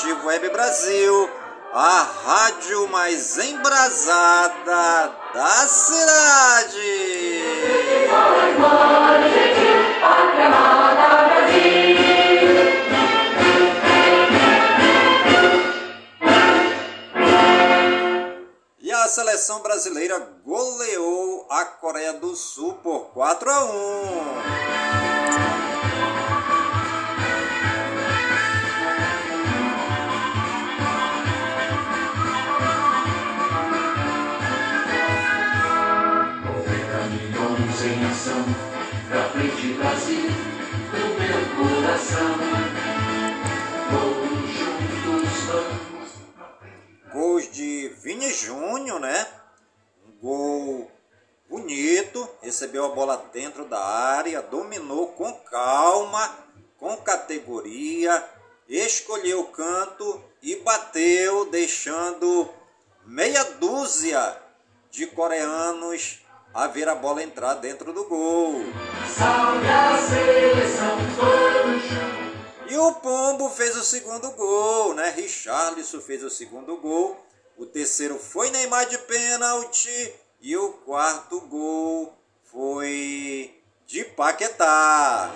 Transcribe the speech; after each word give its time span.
Informativo 0.00 0.26
Web 0.28 0.48
Brasil, 0.48 1.30
a 1.74 2.08
rádio 2.24 2.88
mais 2.88 3.36
embrasada 3.36 5.12
da 5.34 5.68
cidade. 5.68 6.78
E 18.80 18.90
a 18.90 19.06
seleção 19.08 19.60
brasileira 19.60 20.18
goleou 20.46 21.46
a 21.50 21.66
Coreia 21.66 22.14
do 22.14 22.34
Sul 22.34 22.72
por 22.82 23.10
4 23.12 23.50
a 23.50 23.64
1. 23.64 24.89
Brasil, 39.80 40.28
meu 41.16 41.40
coração. 41.56 42.36
Todos 43.90 44.50
juntos 44.50 45.38
vamos. 45.46 47.14
Gols 47.14 47.50
de 47.50 47.88
Vini 48.02 48.30
Júnior, 48.30 49.00
né? 49.00 49.26
Um 50.06 50.12
gol 50.20 50.90
bonito, 51.48 52.28
recebeu 52.42 52.84
a 52.84 52.88
bola 52.90 53.30
dentro 53.32 53.64
da 53.64 53.82
área, 53.82 54.42
dominou 54.42 55.12
com 55.12 55.32
calma, 55.32 56.30
com 56.78 56.94
categoria, 56.98 58.22
escolheu 58.68 59.40
o 59.40 59.48
canto 59.48 60.22
e 60.42 60.56
bateu, 60.56 61.46
deixando 61.46 62.50
meia 63.06 63.44
dúzia 63.44 64.36
de 64.90 65.06
coreanos 65.06 66.19
a 66.52 66.66
ver 66.66 66.88
a 66.88 66.94
bola 66.94 67.22
entrar 67.22 67.54
dentro 67.54 67.92
do 67.92 68.04
gol. 68.04 68.62
Salve 69.06 69.68
a 69.68 69.96
seleção. 69.98 70.98
E 72.68 72.76
o 72.76 72.94
Pombo 72.94 73.50
fez 73.50 73.76
o 73.76 73.82
segundo 73.82 74.30
gol, 74.30 74.94
né? 74.94 75.10
Richarlison 75.10 76.00
fez 76.00 76.22
o 76.22 76.30
segundo 76.30 76.76
gol. 76.76 77.18
O 77.56 77.66
terceiro 77.66 78.18
foi 78.18 78.50
Neymar 78.50 78.86
de 78.86 78.98
pênalti. 78.98 80.14
E 80.40 80.56
o 80.56 80.72
quarto 80.72 81.40
gol 81.42 82.16
foi 82.44 83.60
de 83.86 84.04
Paquetá. 84.04 85.30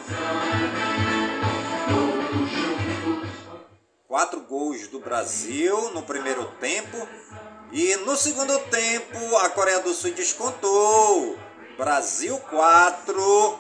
Quatro 4.07 4.41
gols 4.43 4.87
do 4.89 5.01
Brasil 5.01 5.91
no 5.91 6.03
primeiro 6.03 6.45
tempo. 6.61 6.97
E 7.77 7.97
no 7.97 8.17
segundo 8.17 8.57
tempo, 8.71 9.37
a 9.39 9.49
Coreia 9.49 9.81
do 9.81 9.93
Sul 9.93 10.13
descontou. 10.13 11.37
Brasil 11.77 12.39
4, 12.39 13.59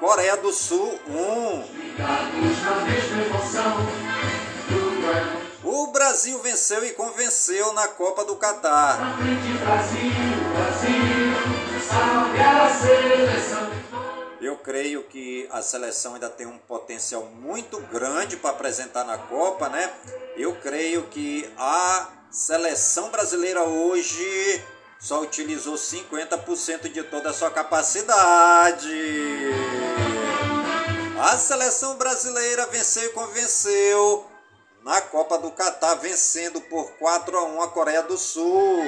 Coreia 0.00 0.34
do 0.38 0.50
Sul 0.50 0.98
1. 1.06 1.62
Ligados 1.76 2.62
na 2.62 2.74
mesma 2.86 3.22
emoção. 3.22 3.76
Tudo 4.66 5.10
é 5.10 5.42
O 5.62 5.88
Brasil 5.88 6.38
venceu 6.38 6.82
e 6.86 6.92
convenceu 6.92 7.74
na 7.74 7.86
Copa 7.86 8.24
do 8.24 8.34
Catar. 8.36 8.98
Eu 14.40 14.56
creio 14.56 15.02
que 15.02 15.46
a 15.52 15.60
seleção 15.60 16.14
ainda 16.14 16.30
tem 16.30 16.46
um 16.46 16.56
potencial 16.56 17.26
muito 17.26 17.78
grande 17.92 18.38
para 18.38 18.50
apresentar 18.50 19.04
na 19.04 19.18
Copa, 19.18 19.68
né? 19.68 19.92
Eu 20.34 20.56
creio 20.56 21.02
que 21.08 21.46
a 21.58 22.17
seleção 22.30 23.10
brasileira 23.10 23.62
hoje 23.62 24.62
só 24.98 25.22
utilizou 25.22 25.74
50% 25.74 26.90
de 26.92 27.02
toda 27.04 27.30
a 27.30 27.32
sua 27.32 27.50
capacidade. 27.50 28.90
A 31.20 31.36
seleção 31.36 31.96
brasileira 31.96 32.66
venceu 32.66 33.04
e 33.04 33.12
convenceu 33.12 34.26
na 34.84 35.00
Copa 35.00 35.38
do 35.38 35.50
Catar, 35.50 35.96
vencendo 35.96 36.60
por 36.62 36.92
4 36.92 37.36
a 37.36 37.44
1 37.44 37.62
a 37.62 37.68
Coreia 37.68 38.02
do 38.02 38.16
Sul. 38.16 38.82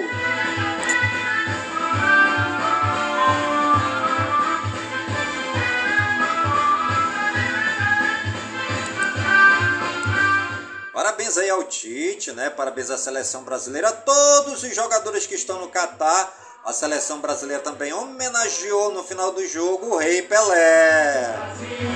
Parabéns 11.00 11.38
aí 11.38 11.48
ao 11.48 11.64
Tite, 11.64 12.30
né? 12.32 12.50
Parabéns 12.50 12.90
à 12.90 12.98
seleção 12.98 13.42
brasileira, 13.42 13.88
a 13.88 13.92
todos 13.92 14.62
os 14.62 14.76
jogadores 14.76 15.26
que 15.26 15.34
estão 15.34 15.58
no 15.58 15.68
Catar. 15.68 16.30
A 16.62 16.74
seleção 16.74 17.20
brasileira 17.20 17.62
também 17.62 17.90
homenageou 17.90 18.92
no 18.92 19.02
final 19.02 19.32
do 19.32 19.42
jogo 19.46 19.94
o 19.94 19.96
Rei 19.96 20.20
Pelé. 20.20 21.38
Brasil, 21.38 21.88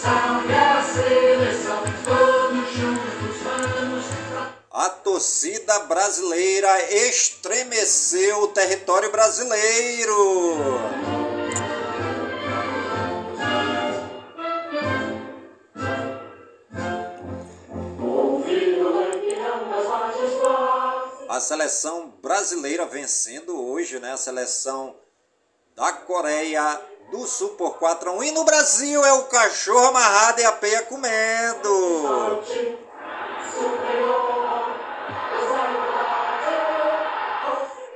salve 0.00 0.54
a 0.54 0.82
seleção, 0.82 1.82
todos 2.02 2.72
juntos 2.72 4.06
A 4.70 4.88
torcida 4.88 5.80
brasileira 5.80 6.94
estremeceu 6.94 8.44
o 8.44 8.48
território 8.48 9.12
brasileiro. 9.12 10.80
A 21.34 21.40
seleção 21.40 22.10
brasileira 22.22 22.86
vencendo 22.86 23.60
hoje, 23.60 23.98
né? 23.98 24.12
A 24.12 24.16
seleção 24.16 24.94
da 25.74 25.92
Coreia 25.92 26.80
do 27.10 27.26
Sul 27.26 27.56
por 27.56 27.76
4 27.76 28.08
a 28.08 28.12
1. 28.12 28.22
E 28.22 28.30
no 28.30 28.44
Brasil 28.44 29.04
é 29.04 29.12
o 29.14 29.24
cachorro 29.24 29.88
amarrado 29.88 30.40
e 30.40 30.44
a 30.44 30.52
peia 30.52 30.82
comendo. 30.82 32.44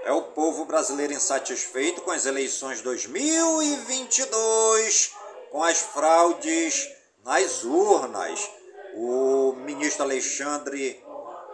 É 0.04 0.10
o 0.10 0.22
povo 0.22 0.64
brasileiro 0.64 1.12
insatisfeito 1.12 2.02
com 2.02 2.10
as 2.10 2.26
eleições 2.26 2.80
2022, 2.80 5.12
com 5.52 5.62
as 5.62 5.78
fraudes 5.78 6.88
nas 7.24 7.62
urnas. 7.62 8.50
O 8.96 9.52
ministro 9.52 10.02
Alexandre 10.02 11.00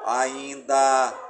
ainda 0.06 1.23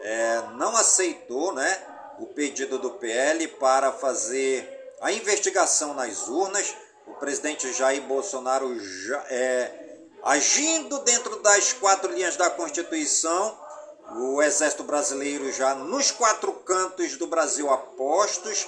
é, 0.00 0.42
não 0.54 0.76
aceitou 0.76 1.52
né, 1.52 1.82
o 2.18 2.26
pedido 2.26 2.78
do 2.78 2.92
PL 2.92 3.46
para 3.48 3.92
fazer 3.92 4.94
a 5.00 5.12
investigação 5.12 5.94
nas 5.94 6.28
urnas. 6.28 6.74
O 7.06 7.14
presidente 7.14 7.72
Jair 7.72 8.02
Bolsonaro 8.02 8.78
já, 8.78 9.24
é, 9.28 9.98
agindo 10.24 10.98
dentro 11.00 11.36
das 11.40 11.72
quatro 11.72 12.12
linhas 12.12 12.36
da 12.36 12.50
Constituição, 12.50 13.56
o 14.14 14.42
Exército 14.42 14.84
Brasileiro 14.84 15.52
já 15.52 15.74
nos 15.74 16.10
quatro 16.10 16.52
cantos 16.52 17.16
do 17.16 17.26
Brasil 17.26 17.70
apostos, 17.70 18.66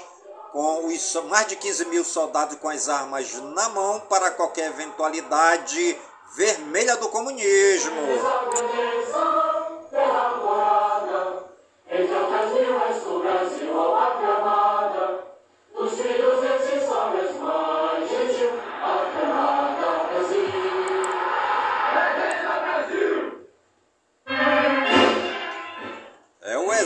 com 0.52 0.86
os 0.86 1.14
mais 1.28 1.46
de 1.46 1.56
15 1.56 1.84
mil 1.86 2.04
soldados 2.04 2.58
com 2.58 2.68
as 2.68 2.88
armas 2.88 3.32
na 3.54 3.68
mão 3.68 4.00
para 4.00 4.30
qualquer 4.30 4.70
eventualidade 4.70 5.98
vermelha 6.34 6.96
do 6.96 7.08
comunismo. 7.08 8.00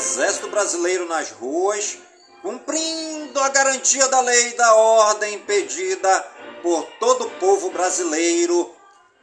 Exército 0.02 0.48
Brasileiro 0.48 1.06
nas 1.06 1.30
ruas, 1.30 1.98
cumprindo 2.42 3.38
a 3.40 3.48
garantia 3.50 4.08
da 4.08 4.20
lei 4.20 4.48
e 4.48 4.56
da 4.56 4.74
ordem 4.74 5.38
pedida 5.38 6.20
por 6.60 6.84
todo 6.98 7.26
o 7.26 7.30
povo 7.38 7.70
brasileiro, 7.70 8.74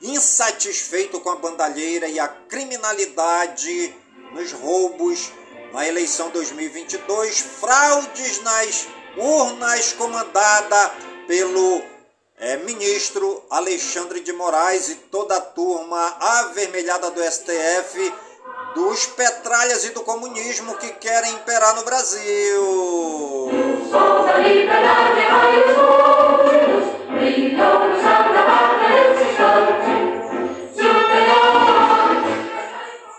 insatisfeito 0.02 1.20
com 1.20 1.30
a 1.32 1.36
bandalheira 1.36 2.08
e 2.08 2.18
a 2.18 2.28
criminalidade 2.28 3.94
nos 4.32 4.54
roubos 4.54 5.32
na 5.74 5.88
eleição 5.88 6.30
2022, 6.30 7.40
fraudes 7.40 8.42
nas 8.42 8.88
urnas 9.18 9.94
comandada 9.94 10.92
pelo 11.28 11.82
é, 12.40 12.58
ministro 12.58 13.44
Alexandre 13.50 14.22
de 14.22 14.34
Moraes 14.34 14.90
e 14.90 14.96
toda 14.96 15.38
a 15.38 15.42
turma 15.42 16.16
avermelhada 16.20 17.12
do 17.12 17.22
STF, 17.24 18.14
dos 18.74 19.06
petralhas 19.08 19.84
e 19.86 19.90
do 19.90 20.02
comunismo 20.02 20.76
que 20.78 20.90
querem 20.94 21.34
imperar 21.34 21.76
no 21.76 21.84
Brasil. 21.84 23.52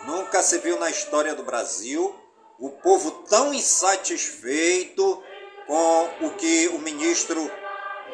Nunca 0.07 0.43
se 0.43 0.59
viu 0.59 0.79
na 0.79 0.89
história 0.89 1.35
do 1.35 1.43
Brasil 1.43 2.15
o 2.61 2.69
povo 2.69 3.11
tão 3.29 3.55
insatisfeito 3.55 5.23
com 5.67 6.27
o 6.27 6.31
que 6.33 6.69
o 6.69 6.79
ministro 6.79 7.51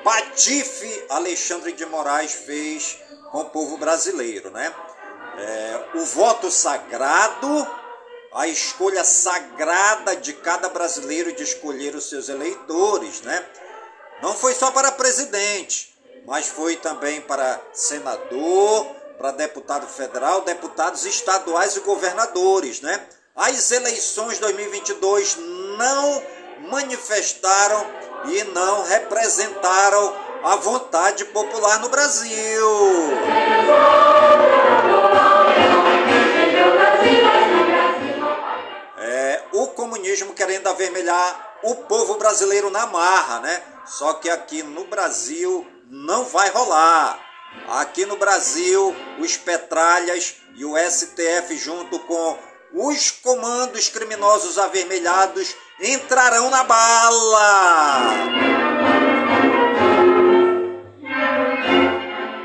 Patife 0.04 1.04
Alexandre 1.10 1.72
de 1.72 1.84
Moraes 1.84 2.32
fez 2.32 2.98
com 3.32 3.40
o 3.40 3.50
povo 3.50 3.76
brasileiro, 3.76 4.50
né? 4.52 4.72
É, 5.36 5.88
o 5.94 6.04
voto 6.04 6.48
sagrado, 6.50 7.66
a 8.32 8.46
escolha 8.46 9.02
sagrada 9.02 10.14
de 10.14 10.32
cada 10.32 10.68
brasileiro 10.68 11.32
de 11.32 11.42
escolher 11.42 11.96
os 11.96 12.08
seus 12.08 12.28
eleitores, 12.28 13.22
né? 13.22 13.44
Não 14.22 14.32
foi 14.32 14.54
só 14.54 14.70
para 14.70 14.92
presidente, 14.92 15.92
mas 16.24 16.46
foi 16.46 16.76
também 16.76 17.20
para 17.20 17.60
senador, 17.72 18.86
para 19.18 19.32
deputado 19.32 19.88
federal, 19.88 20.42
deputados 20.42 21.04
estaduais 21.04 21.74
e 21.76 21.80
governadores, 21.80 22.80
né? 22.80 23.08
As 23.36 23.70
eleições 23.70 24.38
2022 24.38 25.36
não 25.76 26.22
manifestaram 26.70 27.86
e 28.24 28.42
não 28.44 28.82
representaram 28.84 30.16
a 30.42 30.56
vontade 30.56 31.22
popular 31.26 31.78
no 31.80 31.90
Brasil. 31.90 32.66
É, 38.96 39.42
o 39.52 39.66
comunismo 39.66 40.32
querendo 40.32 40.68
avermelhar 40.68 41.58
o 41.62 41.74
povo 41.74 42.14
brasileiro 42.14 42.70
na 42.70 42.86
marra, 42.86 43.40
né? 43.40 43.62
Só 43.84 44.14
que 44.14 44.30
aqui 44.30 44.62
no 44.62 44.84
Brasil 44.84 45.66
não 45.90 46.24
vai 46.24 46.48
rolar. 46.48 47.20
Aqui 47.68 48.06
no 48.06 48.16
Brasil, 48.16 48.96
os 49.18 49.36
petralhas 49.36 50.36
e 50.54 50.64
o 50.64 50.74
STF, 50.78 51.54
junto 51.58 51.98
com 52.00 52.55
os 52.72 53.10
comandos 53.10 53.88
criminosos 53.88 54.58
avermelhados, 54.58 55.54
entrarão 55.80 56.50
na 56.50 56.64
bala. 56.64 58.10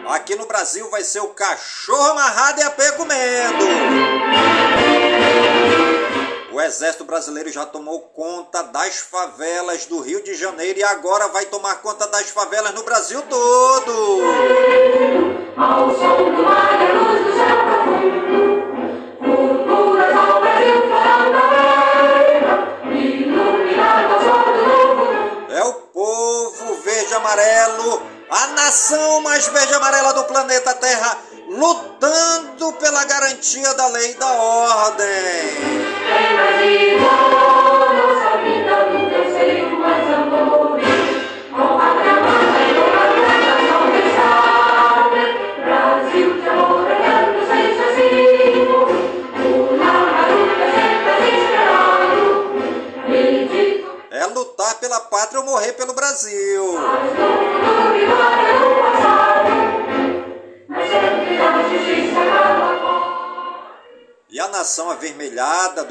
Aqui 0.10 0.36
no 0.36 0.46
Brasil 0.46 0.90
vai 0.90 1.04
ser 1.04 1.22
o 1.22 1.30
cachorro 1.30 2.12
amarrado 2.12 2.60
e 2.60 2.63
a 2.63 2.72
pé 2.72 2.92
comendo. 2.92 3.66
O 6.51 6.60
Exército 6.60 7.06
Brasileiro 7.06 7.50
já 7.50 7.66
tomou 7.66 8.01
conta 8.01 8.62
das 8.62 8.98
favelas 8.98 9.86
do 9.86 10.01
Rio 10.01 10.22
de 10.22 10.36
Janeiro 10.36 10.80
e 10.80 10.84
agora 10.84 11.30
vai 11.30 11.46
tomar 11.46 11.75
conta 11.75 12.08
das 12.08 12.30
favelas 12.30 12.74
no 12.74 12.84
Brasil 12.84 13.22
todo. 13.24 14.22
Ao 15.58 15.90
som 15.96 16.36
do 16.36 17.00
planeta 30.32 30.74
Terra, 30.76 31.18
lutando 31.50 32.72
pela 32.74 33.04
garantia 33.04 33.74
da 33.74 33.88
lei 33.88 34.12
e 34.12 34.14
da 34.16 34.32
ordem. 34.32 35.71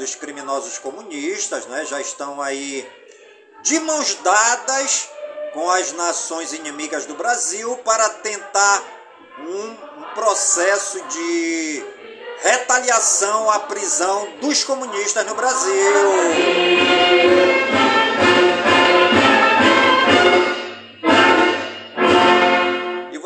Dos 0.01 0.15
criminosos 0.15 0.79
comunistas 0.79 1.67
né, 1.67 1.85
já 1.85 2.01
estão 2.01 2.41
aí 2.41 2.89
de 3.61 3.79
mãos 3.81 4.15
dadas 4.15 5.07
com 5.53 5.69
as 5.69 5.91
nações 5.91 6.53
inimigas 6.53 7.05
do 7.05 7.13
Brasil 7.13 7.77
para 7.85 8.09
tentar 8.09 8.83
um, 9.39 9.91
processo 10.15 10.99
de 11.03 11.85
retaliação 12.41 13.49
à 13.51 13.59
prisão 13.59 14.27
dos 14.41 14.63
comunistas 14.63 15.23
no 15.25 15.35
Brasil. 15.35 15.71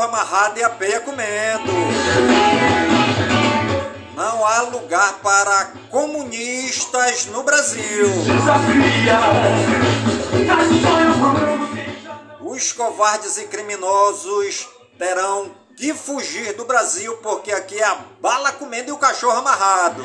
Cachorro 0.00 0.02
amarrado 0.02 0.58
e 0.58 0.64
a 0.64 0.70
peia 0.70 1.00
comendo. 1.00 1.72
Não 4.16 4.46
há 4.46 4.62
lugar 4.62 5.18
para 5.22 5.72
comunistas 5.90 7.26
no 7.26 7.42
Brasil. 7.42 8.06
Os 12.40 12.72
covardes 12.72 13.36
e 13.38 13.44
criminosos 13.44 14.68
terão 14.98 15.50
que 15.76 15.94
fugir 15.94 16.54
do 16.54 16.64
Brasil 16.64 17.16
porque 17.18 17.52
aqui 17.52 17.78
é 17.78 17.84
a 17.84 17.98
bala 18.20 18.52
comendo 18.52 18.88
e 18.90 18.92
o 18.92 18.98
cachorro 18.98 19.38
amarrado. 19.38 20.02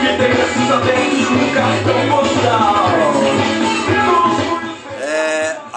Que 0.00 0.18
tem 0.18 0.34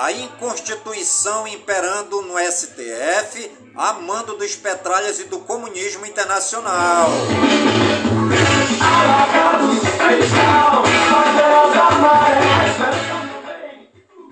a 0.08 0.12
inconstituição 0.14 1.46
imperando 1.46 2.22
no 2.22 2.40
STF, 2.40 3.52
a 3.76 3.92
mando 3.92 4.38
dos 4.38 4.56
petralhas 4.56 5.20
e 5.20 5.26
do 5.26 5.40
comunismo 5.40 6.06
internacional. 6.06 7.10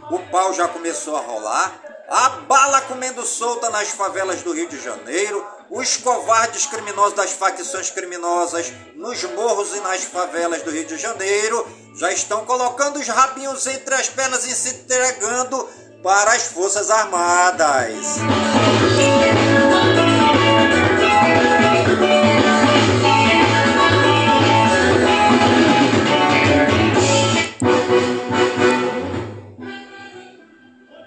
O 0.09 0.19
pau 0.31 0.53
já 0.53 0.69
começou 0.69 1.17
a 1.17 1.19
rolar, 1.19 1.73
a 2.07 2.29
bala 2.29 2.79
comendo 2.79 3.25
solta 3.25 3.69
nas 3.69 3.89
favelas 3.89 4.43
do 4.43 4.53
Rio 4.53 4.69
de 4.69 4.81
Janeiro, 4.81 5.45
os 5.69 5.97
covardes 5.97 6.65
criminosos 6.65 7.13
das 7.13 7.31
facções 7.31 7.89
criminosas 7.89 8.71
nos 8.95 9.23
morros 9.23 9.75
e 9.75 9.79
nas 9.81 10.03
favelas 10.03 10.61
do 10.61 10.71
Rio 10.71 10.85
de 10.85 10.97
Janeiro 10.97 11.67
já 11.97 12.11
estão 12.11 12.45
colocando 12.45 12.99
os 12.99 13.07
rabinhos 13.07 13.65
entre 13.67 13.95
as 13.95 14.09
pernas 14.09 14.45
e 14.45 14.53
se 14.53 14.69
entregando 14.69 15.67
para 16.03 16.33
as 16.33 16.43
Forças 16.43 16.89
Armadas. 16.91 18.17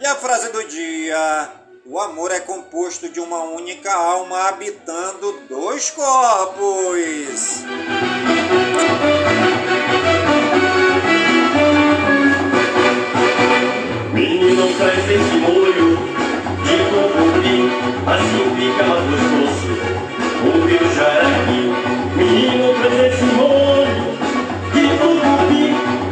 E 0.01 0.07
a 0.07 0.17
frase 0.17 0.51
do 0.51 0.67
dia: 0.67 1.58
O 1.91 1.99
amor 1.99 2.31
é 2.31 2.41
composto 2.41 3.09
de 3.09 3.19
uma 3.19 3.43
única 3.45 3.91
alma 3.91 4.49
habitando 4.49 5.41
dois 5.49 5.89
corpos. 5.89 7.65
Menino 14.13 14.69
traz 14.77 14.99
esse 14.99 15.37
molho 15.39 15.97
de 16.63 16.77
tucupi, 16.91 17.73
assim 18.07 18.45
fica 18.55 18.85
mais 18.85 19.05
gostoso. 19.09 19.73
O 20.45 20.59
meu 20.67 20.85
jaraqui. 20.95 21.63
Menino 22.17 22.69
traz 22.83 23.15
esse 23.15 23.25
molho 23.33 24.13
de 24.75 24.85
tucupi, 24.99 25.65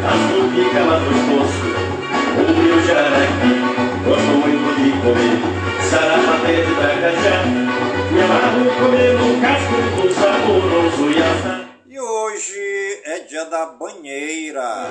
assim 0.09 0.40
fica 0.54 0.80
mais 0.85 1.02
gostoso. 1.04 1.61
O 2.38 2.62
meu 2.62 2.80
jaraqui. 2.87 3.36
E 11.88 11.99
hoje 11.99 13.00
é 13.04 13.21
dia 13.21 13.45
da 13.47 13.66
banheira. 13.66 14.90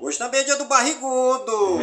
Hoje 0.00 0.18
também 0.18 0.40
é 0.40 0.44
dia 0.44 0.56
do 0.56 0.64
barrigudo. 0.64 1.80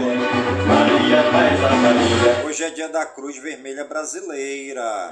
Hoje 2.46 2.64
é 2.64 2.70
dia 2.72 2.90
da 2.90 3.06
Cruz 3.06 3.38
Vermelha 3.38 3.86
Brasileira. 3.86 5.12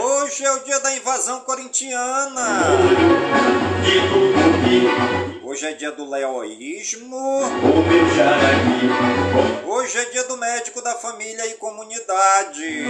Hoje 0.00 0.44
é 0.44 0.52
o 0.52 0.64
dia 0.64 0.80
da 0.80 0.96
invasão 0.96 1.40
corintiana. 1.40 2.64
Hoje 5.50 5.66
é 5.66 5.72
dia 5.72 5.90
do 5.90 6.08
leoísmo. 6.08 7.40
Hoje 9.66 9.98
é 9.98 10.04
dia 10.04 10.22
do 10.22 10.36
médico 10.36 10.80
da 10.80 10.94
família 10.94 11.44
e 11.48 11.54
comunidade. 11.54 12.84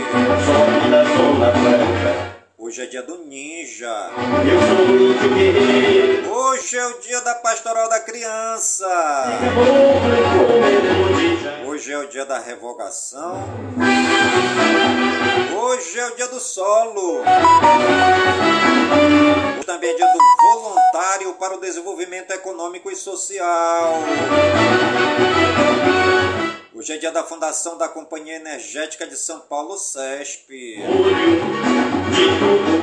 sobe 0.44 0.88
na 0.90 1.02
zona 1.02 1.50
branca. 1.52 2.36
Hoje 2.58 2.82
é 2.82 2.86
dia 2.86 3.02
do 3.02 3.16
ninja. 3.24 4.10
Eu 4.44 4.60
sou 4.60 4.94
índio 4.94 5.34
guerreiro, 5.34 6.30
Hoje 6.30 6.76
é 6.76 6.86
o 6.86 7.00
dia 7.00 7.22
da 7.22 7.34
pastoral 7.36 7.88
da 7.88 8.00
criança. 8.00 8.86
Hoje 11.66 11.90
é 11.90 11.98
o 11.98 12.08
dia 12.08 12.26
da 12.26 12.38
revogação. 12.38 13.42
Hoje 15.62 16.00
é 16.00 16.06
o 16.06 16.16
dia 16.16 16.26
do 16.26 16.40
solo. 16.40 17.22
Também 19.66 19.90
é 19.90 19.94
dia 19.94 20.06
do 20.06 20.18
voluntário 20.40 21.34
para 21.34 21.54
o 21.54 21.60
desenvolvimento 21.60 22.30
econômico 22.30 22.90
e 22.90 22.96
social. 22.96 23.92
Hoje 26.74 26.94
é 26.94 26.96
dia 26.96 27.12
da 27.12 27.22
fundação 27.22 27.76
da 27.76 27.90
Companhia 27.90 28.36
Energética 28.36 29.06
de 29.06 29.18
São 29.18 29.40
Paulo, 29.40 29.76
CESP. 29.76 30.78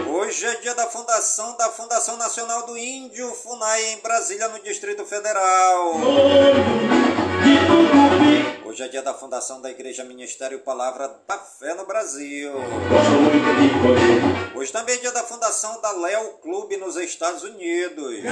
Hoje 0.07 0.45
é 0.45 0.55
dia 0.57 0.75
da 0.75 0.85
fundação 0.85 1.57
da 1.57 1.69
Fundação 1.71 2.15
Nacional 2.15 2.67
do 2.67 2.77
Índio, 2.77 3.33
FUNAI, 3.33 3.93
em 3.93 3.97
Brasília, 4.01 4.47
no 4.49 4.59
Distrito 4.59 5.03
Federal. 5.03 5.95
Hoje 8.65 8.83
é 8.83 8.87
dia 8.87 9.01
da 9.01 9.13
fundação 9.13 9.61
da 9.61 9.71
Igreja 9.71 10.03
Ministério 10.03 10.59
Palavra 10.59 11.09
da 11.27 11.37
Fé 11.37 11.73
no 11.73 11.85
Brasil. 11.85 12.51
Hoje 14.55 14.71
também 14.71 14.95
é 14.95 14.97
dia 14.99 15.11
da 15.11 15.23
fundação 15.23 15.81
da 15.81 15.91
Léo 15.91 16.33
Clube 16.41 16.77
nos 16.77 16.95
Estados 16.95 17.43
Unidos. 17.43 18.23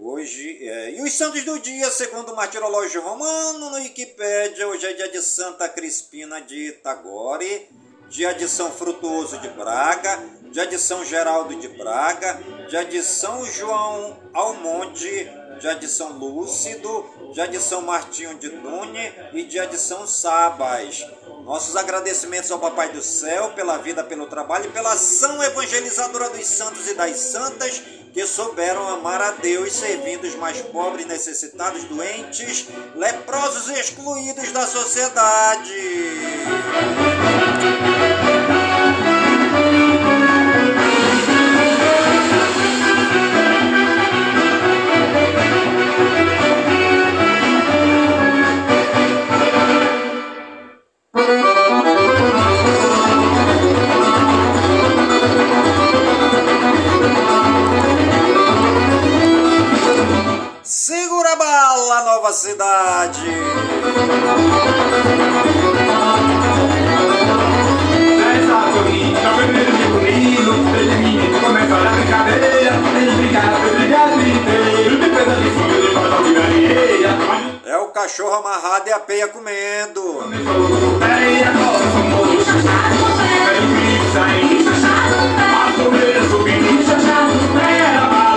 Hoje 0.00 0.58
é 0.62 0.90
e 0.98 1.02
os 1.02 1.12
santos 1.12 1.44
do 1.44 1.58
dia, 1.60 1.90
segundo 1.90 2.32
o 2.32 2.36
martirológio 2.36 3.02
romano, 3.02 3.70
no 3.70 3.76
Wikipédia, 3.76 4.66
hoje 4.66 4.86
é 4.86 4.92
dia 4.92 5.08
de 5.08 5.22
Santa 5.22 5.68
Crispina 5.68 6.40
de 6.40 6.68
Itagore, 6.68 7.68
de 8.08 8.48
São 8.48 8.70
Frutuoso 8.70 9.38
de 9.38 9.48
Braga, 9.50 10.18
de 10.50 10.78
São 10.78 11.04
Geraldo 11.04 11.54
de 11.56 11.68
Braga, 11.68 12.40
de 12.88 13.02
São 13.02 13.44
João 13.44 14.16
Almonte, 14.32 15.30
de 15.58 15.88
São 15.88 16.12
Lúcido, 16.12 17.04
de 17.50 17.60
São 17.60 17.82
Martinho 17.82 18.34
de 18.38 18.48
Dune 18.48 19.12
e 19.32 19.42
de 19.42 19.78
São 19.78 20.06
Sabas. 20.06 21.04
Nossos 21.44 21.76
agradecimentos 21.76 22.50
ao 22.50 22.58
Papai 22.58 22.90
do 22.90 23.02
Céu 23.02 23.50
pela 23.50 23.78
vida, 23.78 24.04
pelo 24.04 24.26
trabalho 24.26 24.66
e 24.66 24.72
pela 24.72 24.92
ação 24.92 25.42
evangelizadora 25.42 26.30
dos 26.30 26.46
santos 26.46 26.88
e 26.88 26.94
das 26.94 27.16
santas 27.16 27.82
que 28.12 28.26
souberam 28.26 28.88
amar 28.88 29.20
a 29.20 29.30
Deus, 29.32 29.72
servindo 29.72 30.26
os 30.26 30.34
mais 30.34 30.60
pobres, 30.60 31.06
necessitados, 31.06 31.84
doentes, 31.84 32.66
leprosos 32.94 33.68
e 33.68 33.80
excluídos 33.80 34.50
da 34.52 34.66
sociedade. 34.66 35.72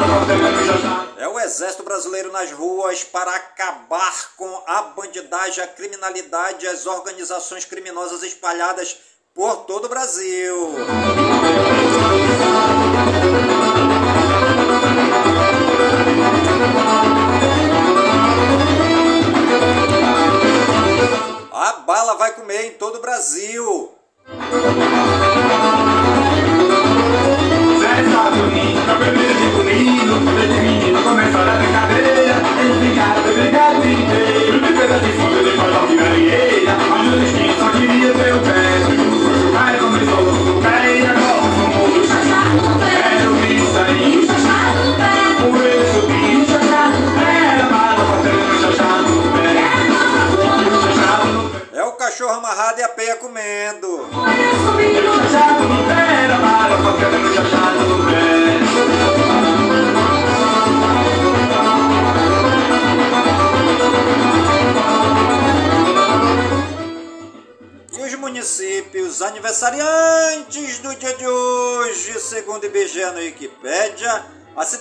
Cortando 0.08 0.66
chachado. 0.66 1.20
É 1.20 1.28
o 1.28 1.38
exército 1.42 1.84
brasileiro 1.84 2.32
nas 2.32 2.54
ruas 2.54 3.04
para 3.04 3.36
acabar 3.36 4.34
com 4.38 4.64
a 4.66 4.82
bandidagem, 4.84 5.62
a 5.62 5.68
criminalidade 5.68 6.64
e 6.64 6.70
as 6.70 6.86
organizações 6.86 7.66
criminosas 7.66 8.24
espalhadas 8.24 8.98
por 9.36 9.66
todo 9.66 9.86
o 9.86 9.90
Brasil. 9.90 10.74
A 21.64 21.74
bala 21.74 22.16
vai 22.16 22.34
comer 22.34 22.66
em 22.66 22.72
todo 22.72 22.96
o 22.98 23.02
Brasil. 23.02 23.92
Zé 27.80 27.94
Saturnino, 28.12 28.84
cabeleiro 28.88 29.34
de 29.36 29.46
bonito, 29.56 30.16
desde 30.38 30.60
menino 30.60 31.04
começaram 31.04 31.52
a 31.52 31.58
brincadeira. 31.58 32.08
Eles 32.20 32.36
foi 32.42 33.34
brigado 33.38 33.78
o 33.78 33.82
dia 33.84 33.94
inteiro, 33.94 34.58
de 34.60 34.72
de 35.06 35.12
fundo, 35.14 35.38
de 35.44 35.52
porta 35.56 35.86
de 35.86 35.96
galinheira. 35.98 36.74
Mas 36.90 37.14
o 37.14 37.20
destino 37.20 37.54
só 37.60 37.70
queria 37.70 38.12
ver 38.12 38.34
o 38.34 38.42
pé, 38.42 38.61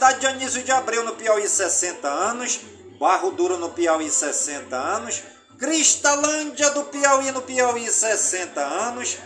cidade 0.00 0.20
de 0.20 0.26
Anísio 0.28 0.62
de 0.62 0.72
Abreu, 0.72 1.04
no 1.04 1.12
Piauí, 1.12 1.46
60 1.46 2.08
anos, 2.08 2.58
Barro 2.98 3.32
Duro, 3.32 3.58
no 3.58 3.68
Piauí, 3.68 4.10
60 4.10 4.74
anos, 4.74 5.22
Cristalândia 5.58 6.70
do 6.70 6.84
Piauí, 6.84 7.30
no 7.32 7.42
Piauí, 7.42 7.86
60 7.86 8.58
anos, 8.62 9.18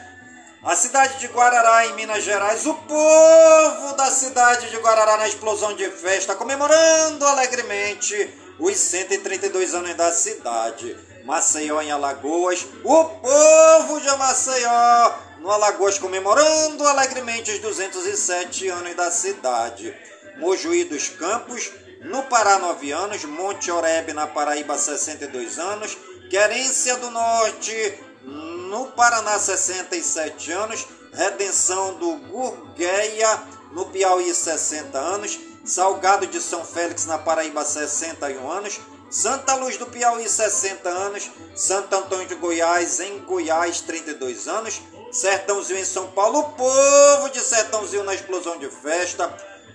a 0.65 0.75
cidade 0.75 1.21
de 1.21 1.29
Guarará, 1.29 1.87
em 1.87 1.95
Minas 1.95 2.25
Gerais, 2.25 2.67
o 2.67 2.75
povo 2.75 3.93
da 3.97 4.11
cidade 4.11 4.69
de 4.69 4.77
Guarará 4.79 5.17
na 5.17 5.29
explosão 5.29 5.77
de 5.77 5.89
festa, 5.91 6.35
comemorando 6.35 7.25
alegremente 7.25 8.35
os 8.59 8.77
132 8.77 9.75
anos 9.75 9.95
da 9.95 10.11
cidade. 10.11 10.97
Maceió, 11.25 11.81
em 11.83 11.93
Alagoas, 11.93 12.67
o 12.83 13.05
povo 13.05 14.01
de 14.01 14.11
Maceió, 14.17 15.15
no 15.39 15.53
Alagoas, 15.53 16.01
comemorando 16.01 16.85
alegremente 16.89 17.53
os 17.53 17.61
207 17.61 18.69
anos 18.71 18.97
da 18.97 19.09
cidade. 19.13 19.95
Mojuí 20.39 20.85
dos 20.85 21.09
Campos, 21.09 21.71
no 22.03 22.23
Pará, 22.25 22.59
9 22.59 22.91
anos, 22.93 23.25
Monte 23.25 23.71
Oreb, 23.71 24.13
na 24.13 24.27
Paraíba, 24.27 24.77
62 24.77 25.59
anos, 25.59 25.97
Querência 26.29 26.97
do 26.97 27.11
Norte, 27.11 27.99
no 28.25 28.87
Paraná, 28.89 29.39
67 29.39 30.51
anos, 30.53 30.87
Redenção 31.13 31.95
do 31.95 32.17
Gurgueia, 32.17 33.43
no 33.73 33.87
Piauí, 33.87 34.35
60 34.35 34.99
anos, 34.99 35.39
Salgado 35.65 36.27
de 36.27 36.41
São 36.41 36.65
Félix, 36.65 37.07
na 37.07 37.19
Paraíba, 37.19 37.65
61 37.65 38.51
anos, 38.51 38.81
Santa 39.11 39.55
Luz 39.55 39.77
do 39.77 39.87
Piauí, 39.87 40.29
60 40.29 40.89
anos, 40.89 41.31
Santo 41.55 41.95
Antônio 41.95 42.27
de 42.27 42.35
Goiás, 42.35 42.99
em 43.01 43.21
Goiás, 43.21 43.81
32 43.81 44.49
anos, 44.49 44.83
Sertãozinho 45.13 45.79
em 45.79 45.85
São 45.85 46.11
Paulo, 46.11 46.41
o 46.41 46.53
povo 46.53 47.29
de 47.31 47.41
Sertãozinho 47.41 48.03
na 48.03 48.15
explosão 48.15 48.59
de 48.59 48.69
festa, 48.69 49.33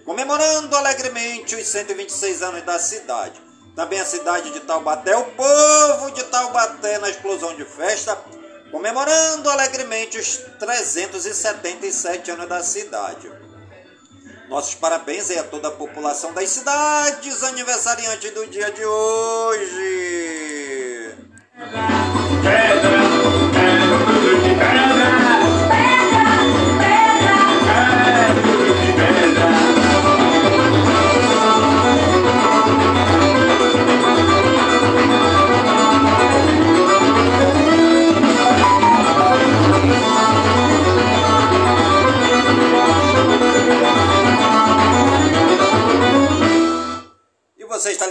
comemorando 0.09 0.75
alegremente 0.75 1.55
os 1.55 1.67
126 1.67 2.41
anos 2.41 2.63
da 2.63 2.79
cidade. 2.79 3.39
Também 3.75 3.99
a 3.99 4.05
cidade 4.05 4.49
de 4.49 4.59
Taubaté, 4.61 5.15
o 5.15 5.23
povo 5.23 6.09
de 6.09 6.23
Taubaté 6.23 6.97
na 6.97 7.11
explosão 7.11 7.55
de 7.55 7.63
festa, 7.63 8.17
comemorando 8.71 9.47
alegremente 9.51 10.17
os 10.17 10.37
377 10.57 12.31
anos 12.31 12.49
da 12.49 12.63
cidade. 12.63 13.31
Nossos 14.49 14.73
parabéns 14.73 15.29
aí 15.29 15.37
a 15.37 15.43
toda 15.43 15.67
a 15.67 15.73
população 15.73 16.33
das 16.33 16.49
cidades 16.49 17.43
aniversariante 17.43 18.31
do 18.31 18.47
dia 18.47 18.71
de 18.71 18.83
hoje. 18.83 20.39
Pedra, 22.41 22.68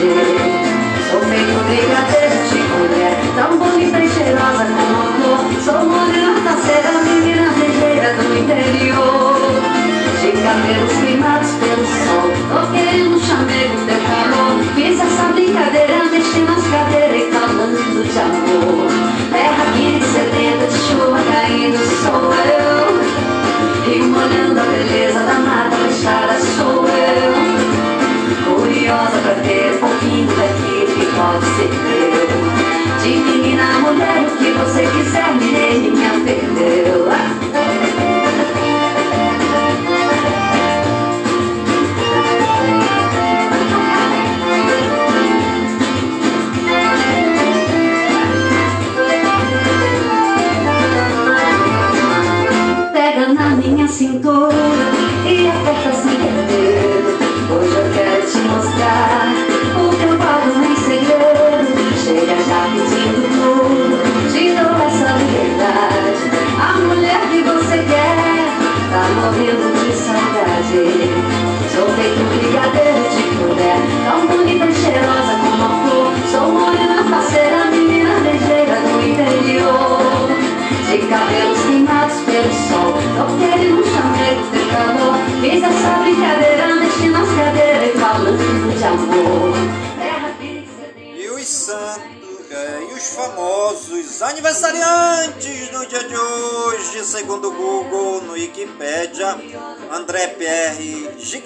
Saudade. 0.00 0.54
Sou 1.10 2.13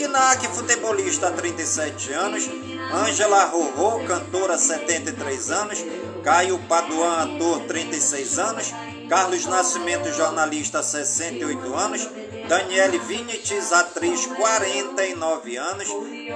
Pierre 0.09 0.39
Gignac, 0.39 0.49
futebolista, 0.49 1.31
37 1.31 2.13
anos, 2.13 2.49
Ângela 2.93 3.45
Rorô, 3.47 4.05
cantora, 4.07 4.57
73 4.57 5.51
anos, 5.51 5.85
Caio 6.25 6.59
Paduan, 6.61 7.37
ator, 7.37 7.61
36 7.61 8.39
anos, 8.39 8.73
Carlos 9.09 9.47
Nascimento, 9.47 10.11
jornalista, 10.13 10.83
68 10.83 11.75
anos, 11.75 12.09
Daniele 12.49 12.99
Vinites, 12.99 13.73
atriz, 13.73 14.27
49 14.27 15.57
anos, 15.57 15.89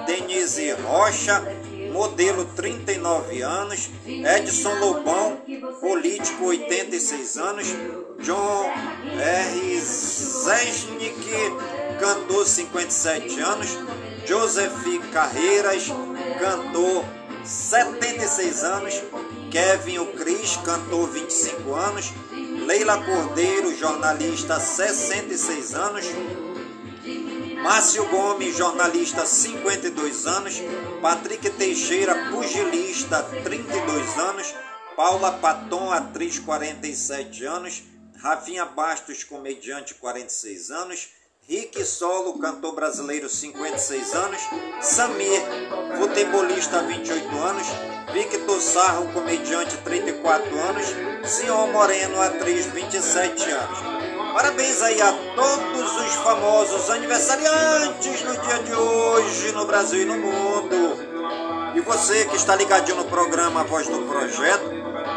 Denise 0.06 0.72
Rocha, 0.72 1.42
modelo 1.92 2.44
39 2.56 3.42
anos, 3.42 3.90
Edson 4.06 4.74
Lobão, 4.78 5.38
político 5.80 6.46
86 6.46 7.37
anos, 7.38 7.66
John 8.20 8.70
R. 9.18 9.80
Zesnik, 9.80 11.26
cantor 12.03 12.45
57 12.45 13.41
anos, 13.43 13.69
Joseph 14.29 14.75
Carreiras, 15.12 15.87
cantor 16.41 17.05
76 17.45 18.65
anos, 18.65 19.03
Kevin 19.53 19.99
o 19.99 20.07
Cris, 20.15 20.57
cantor 20.65 21.09
25 21.11 21.75
anos, 21.77 22.12
Leila 22.67 23.01
Cordeiro, 23.05 23.73
jornalista 23.79 24.59
66 24.59 25.75
anos, 25.77 26.05
Márcio 27.62 28.05
Gomes, 28.09 28.59
jornalista, 28.59 29.25
52 29.25 30.27
anos. 30.27 30.61
Patrick 31.01 31.49
Teixeira, 31.51 32.33
pugilista, 32.33 33.23
32 33.23 34.19
anos. 34.19 34.53
Paula 34.97 35.31
Paton, 35.38 35.93
atriz, 35.93 36.41
47 36.41 37.45
anos. 37.45 37.85
Rafinha 38.17 38.65
Bastos, 38.65 39.23
comediante, 39.23 39.95
46 39.95 40.73
anos. 40.73 41.09
Rick 41.48 41.85
Solo, 41.85 42.38
cantor 42.38 42.72
brasileiro, 42.72 43.28
56 43.28 44.14
anos. 44.14 44.40
Samir, 44.81 45.42
futebolista, 45.98 46.83
28 46.83 47.37
anos. 47.37 47.66
Victor 48.12 48.61
Sarro, 48.61 49.12
comediante, 49.12 49.76
34 49.78 50.59
anos. 50.61 50.87
Sion 51.24 51.66
Moreno, 51.72 52.20
atriz, 52.22 52.66
27 52.66 53.50
anos. 53.50 53.78
Parabéns 54.33 54.81
aí 54.83 55.02
a 55.02 55.12
todos 55.35 55.96
os 55.96 56.14
famosos 56.14 56.88
aniversariantes 56.90 58.22
no 58.22 58.37
dia 58.37 58.59
de 58.62 58.74
hoje 58.74 59.52
no 59.52 59.66
Brasil 59.66 60.02
e 60.02 60.05
no 60.05 60.18
mundo. 60.18 60.96
E 61.74 61.81
você 61.81 62.24
que 62.26 62.37
está 62.37 62.55
ligadinho 62.55 62.98
no 62.98 63.05
programa 63.07 63.64
Voz 63.64 63.88
do 63.88 64.02
Projeto, 64.02 64.82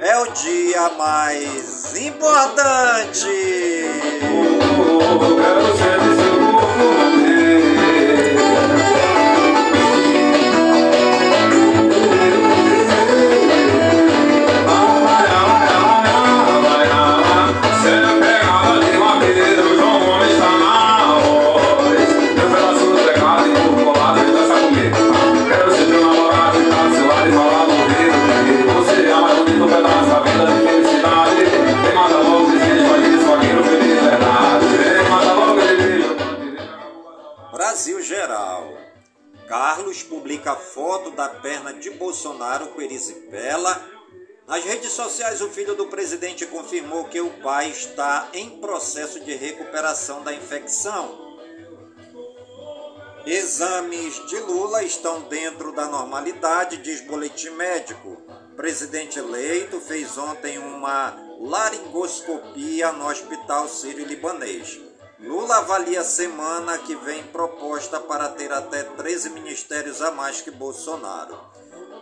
é 0.00 0.18
o 0.18 0.32
dia 0.32 0.90
mais 0.96 1.94
importante. 1.96 3.28
De 41.78 41.90
Bolsonaro 41.90 42.68
com 42.68 42.80
erisipela. 42.80 43.80
Nas 44.46 44.64
redes 44.64 44.92
sociais, 44.92 45.40
o 45.40 45.48
filho 45.48 45.74
do 45.74 45.86
presidente 45.86 46.46
confirmou 46.46 47.04
que 47.04 47.20
o 47.20 47.30
pai 47.42 47.70
está 47.70 48.28
em 48.32 48.58
processo 48.58 49.20
de 49.20 49.32
recuperação 49.34 50.22
da 50.24 50.32
infecção. 50.34 51.30
Exames 53.26 54.26
de 54.26 54.40
Lula 54.40 54.82
estão 54.82 55.20
dentro 55.22 55.72
da 55.72 55.86
normalidade, 55.86 56.78
diz 56.78 57.00
boletim 57.02 57.50
médico. 57.50 58.16
Presidente 58.56 59.18
eleito 59.18 59.78
fez 59.80 60.16
ontem 60.16 60.58
uma 60.58 61.16
laringoscopia 61.38 62.92
no 62.92 63.06
Hospital 63.06 63.68
Sírio-Libanês. 63.68 64.80
Lula 65.20 65.58
avalia 65.58 66.02
semana 66.02 66.78
que 66.78 66.96
vem 66.96 67.22
proposta 67.24 68.00
para 68.00 68.30
ter 68.30 68.50
até 68.50 68.82
13 68.82 69.30
ministérios 69.30 70.00
a 70.00 70.10
mais 70.10 70.40
que 70.40 70.50
Bolsonaro. 70.50 71.38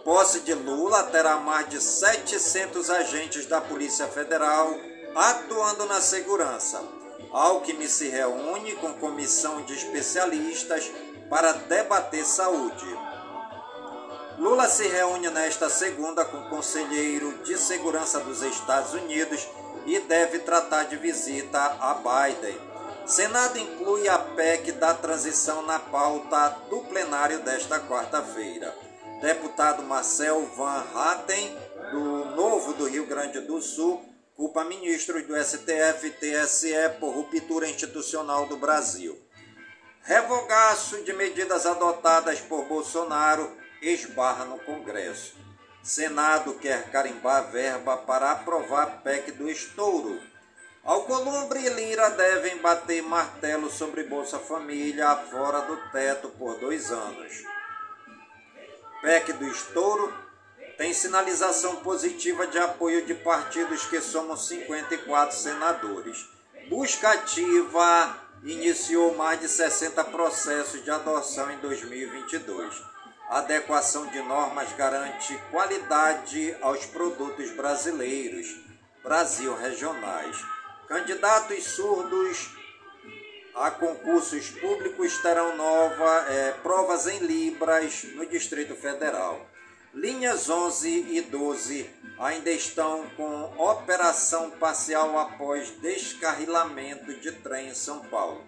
Posse 0.08 0.40
de 0.40 0.54
Lula 0.54 1.02
terá 1.02 1.36
mais 1.36 1.68
de 1.68 1.82
700 1.82 2.88
agentes 2.88 3.44
da 3.44 3.60
Polícia 3.60 4.06
Federal 4.06 4.74
atuando 5.14 5.84
na 5.84 6.00
segurança. 6.00 6.82
Alckmin 7.30 7.86
se 7.86 8.08
reúne 8.08 8.74
com 8.76 8.94
comissão 8.94 9.60
de 9.64 9.74
especialistas 9.74 10.90
para 11.28 11.52
debater 11.52 12.24
saúde. 12.24 12.86
Lula 14.38 14.66
se 14.66 14.88
reúne 14.88 15.28
nesta 15.28 15.68
segunda 15.68 16.24
com 16.24 16.48
conselheiro 16.48 17.44
de 17.44 17.58
segurança 17.58 18.18
dos 18.20 18.40
Estados 18.40 18.94
Unidos 18.94 19.46
e 19.84 20.00
deve 20.00 20.38
tratar 20.38 20.84
de 20.84 20.96
visita 20.96 21.76
a 21.78 21.92
Biden. 21.96 22.58
Senado 23.04 23.58
inclui 23.58 24.08
a 24.08 24.18
PEC 24.18 24.72
da 24.72 24.94
transição 24.94 25.60
na 25.66 25.78
pauta 25.78 26.56
do 26.70 26.78
plenário 26.84 27.40
desta 27.40 27.78
quarta-feira. 27.78 28.87
Deputado 29.20 29.82
Marcel 29.82 30.46
Van 30.56 30.86
Hatten, 30.94 31.58
do 31.90 32.24
Novo 32.36 32.72
do 32.74 32.84
Rio 32.84 33.04
Grande 33.04 33.40
do 33.40 33.60
Sul, 33.60 34.00
culpa 34.36 34.62
ministros 34.62 35.26
do 35.26 35.34
STF 35.34 36.06
e 36.06 36.10
TSE 36.10 36.88
por 37.00 37.12
ruptura 37.12 37.68
institucional 37.68 38.46
do 38.46 38.56
Brasil. 38.56 39.20
Revogaço 40.02 41.02
de 41.02 41.12
medidas 41.12 41.66
adotadas 41.66 42.40
por 42.40 42.66
Bolsonaro 42.66 43.50
esbarra 43.82 44.44
no 44.44 44.60
Congresso. 44.60 45.34
Senado 45.82 46.54
quer 46.54 46.88
carimbar 46.92 47.50
verba 47.50 47.96
para 47.96 48.30
aprovar 48.30 49.02
PEC 49.02 49.32
do 49.32 49.50
estouro. 49.50 50.20
Alcolumbre 50.84 51.58
e 51.58 51.68
Lira 51.70 52.08
devem 52.10 52.58
bater 52.58 53.02
martelo 53.02 53.68
sobre 53.68 54.04
Bolsa 54.04 54.38
Família 54.38 55.16
fora 55.28 55.62
do 55.62 55.76
teto 55.90 56.28
por 56.28 56.56
dois 56.60 56.92
anos. 56.92 57.57
PEC 59.00 59.32
do 59.34 59.46
estouro 59.46 60.12
tem 60.76 60.92
sinalização 60.92 61.76
positiva 61.76 62.46
de 62.46 62.58
apoio 62.58 63.04
de 63.04 63.14
partidos 63.14 63.84
que 63.86 64.00
somam 64.00 64.36
54 64.36 65.36
senadores. 65.36 66.28
Busca 66.68 67.10
ativa 67.10 68.16
iniciou 68.44 69.16
mais 69.16 69.40
de 69.40 69.48
60 69.48 70.04
processos 70.04 70.82
de 70.82 70.90
adoção 70.90 71.50
em 71.50 71.58
2022. 71.58 72.82
A 73.28 73.38
adequação 73.38 74.06
de 74.06 74.20
normas 74.22 74.72
garante 74.72 75.36
qualidade 75.50 76.56
aos 76.60 76.86
produtos 76.86 77.50
brasileiros, 77.50 78.56
Brasil 79.02 79.54
regionais. 79.54 80.36
Candidatos 80.88 81.64
surdos 81.64 82.57
a 83.60 83.70
concursos 83.72 84.50
públicos 84.50 85.18
terão 85.18 85.56
nova, 85.56 86.26
é, 86.28 86.52
provas 86.62 87.06
em 87.06 87.18
Libras 87.18 88.04
no 88.14 88.24
Distrito 88.24 88.74
Federal. 88.76 89.46
Linhas 89.92 90.48
11 90.48 90.88
e 90.88 91.20
12 91.22 91.90
ainda 92.20 92.50
estão 92.50 93.08
com 93.16 93.54
operação 93.58 94.50
parcial 94.50 95.18
após 95.18 95.70
descarrilamento 95.80 97.14
de 97.14 97.32
trem 97.32 97.68
em 97.68 97.74
São 97.74 98.00
Paulo. 98.04 98.44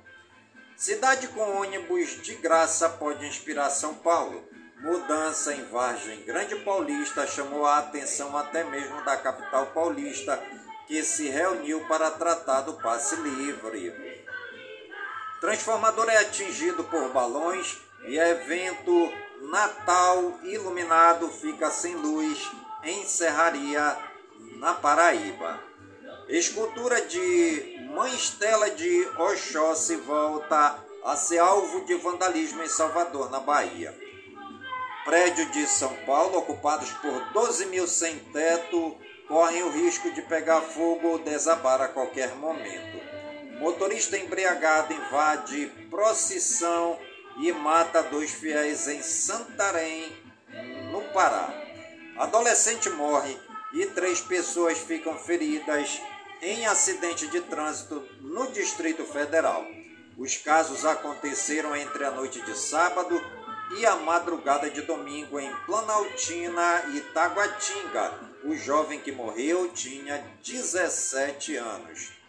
Cidade 0.77 1.29
com 1.29 1.59
ônibus 1.59 2.23
de 2.23 2.35
graça 2.37 2.89
pode 2.89 3.27
inspirar 3.27 3.71
São 3.71 3.95
Paulo. 3.95 4.45
Mudança 4.79 5.53
em 5.53 5.65
Vargem 5.65 6.25
Grande 6.25 6.57
Paulista 6.57 7.27
chamou 7.27 7.67
a 7.67 7.79
atenção 7.79 8.37
até 8.37 8.65
mesmo 8.65 9.03
da 9.05 9.17
capital 9.17 9.67
paulista, 9.67 10.41
que 10.87 11.03
se 11.03 11.29
reuniu 11.29 11.85
para 11.87 12.11
tratar 12.13 12.63
do 12.63 12.75
passe 12.75 13.17
livre. 13.17 14.21
Transformador 15.41 16.09
é 16.11 16.19
atingido 16.19 16.85
por 16.85 17.09
balões 17.13 17.79
e 18.05 18.19
evento 18.19 19.11
Natal 19.41 20.39
iluminado 20.45 21.29
fica 21.29 21.71
sem 21.71 21.95
luz 21.95 22.51
em 22.85 23.07
Serraria, 23.07 23.97
na 24.59 24.75
Paraíba. 24.75 25.59
Escultura 26.29 27.01
de 27.07 27.89
Mãe 27.95 28.15
Estela 28.15 28.71
de 28.71 29.09
Oxóssi 29.17 29.97
volta 29.97 30.79
a 31.05 31.17
ser 31.17 31.39
alvo 31.39 31.87
de 31.87 31.95
vandalismo 31.95 32.63
em 32.63 32.69
Salvador, 32.69 33.31
na 33.31 33.41
Bahia. 33.41 33.99
Prédio 35.05 35.47
de 35.51 35.67
São 35.67 35.95
Paulo, 36.05 36.39
ocupados 36.39 36.91
por 36.91 37.33
12 37.33 37.67
mil 37.67 37.87
sem 37.87 38.19
teto, 38.19 38.97
correm 39.27 39.63
o 39.63 39.71
risco 39.71 40.11
de 40.13 40.21
pegar 40.23 40.61
fogo 40.61 41.09
ou 41.09 41.19
desabar 41.19 41.81
a 41.81 41.89
qualquer 41.89 42.37
momento. 42.37 43.20
Motorista 43.61 44.17
embriagado 44.17 44.95
invade 44.95 45.67
procissão 45.91 46.99
e 47.37 47.53
mata 47.53 48.03
dois 48.03 48.31
fiéis 48.31 48.89
em 48.89 49.03
Santarém, 49.03 50.11
no 50.91 51.03
Pará. 51.13 51.53
Adolescente 52.17 52.89
morre 52.89 53.39
e 53.75 53.85
três 53.85 54.19
pessoas 54.19 54.79
ficam 54.79 55.15
feridas 55.19 56.01
em 56.41 56.65
acidente 56.65 57.27
de 57.27 57.43
trânsito 57.43 58.03
no 58.23 58.51
Distrito 58.51 59.05
Federal. 59.05 59.67
Os 60.17 60.39
casos 60.39 60.87
aconteceram 60.87 61.77
entre 61.77 62.03
a 62.07 62.11
noite 62.11 62.41
de 62.41 62.57
sábado 62.57 63.23
e 63.77 63.85
a 63.85 63.95
madrugada 63.97 64.71
de 64.71 64.81
domingo 64.81 65.39
em 65.39 65.55
Planaltina 65.67 66.83
e 66.95 67.01
Taguatinga. 67.13 68.21
O 68.43 68.57
jovem 68.57 69.01
que 69.01 69.13
morreu 69.13 69.69
tinha 69.69 70.27
17 70.43 71.57
anos. 71.57 72.20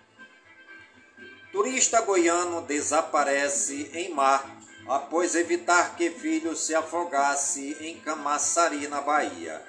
Turista 1.52 2.00
goiano 2.00 2.62
desaparece 2.62 3.92
em 3.94 4.10
mar 4.14 4.50
após 4.88 5.36
evitar 5.36 5.98
que 5.98 6.10
filho 6.10 6.56
se 6.56 6.74
afogasse 6.74 7.76
em 7.82 8.00
Camaçari, 8.00 8.88
na 8.88 9.02
Bahia. 9.02 9.62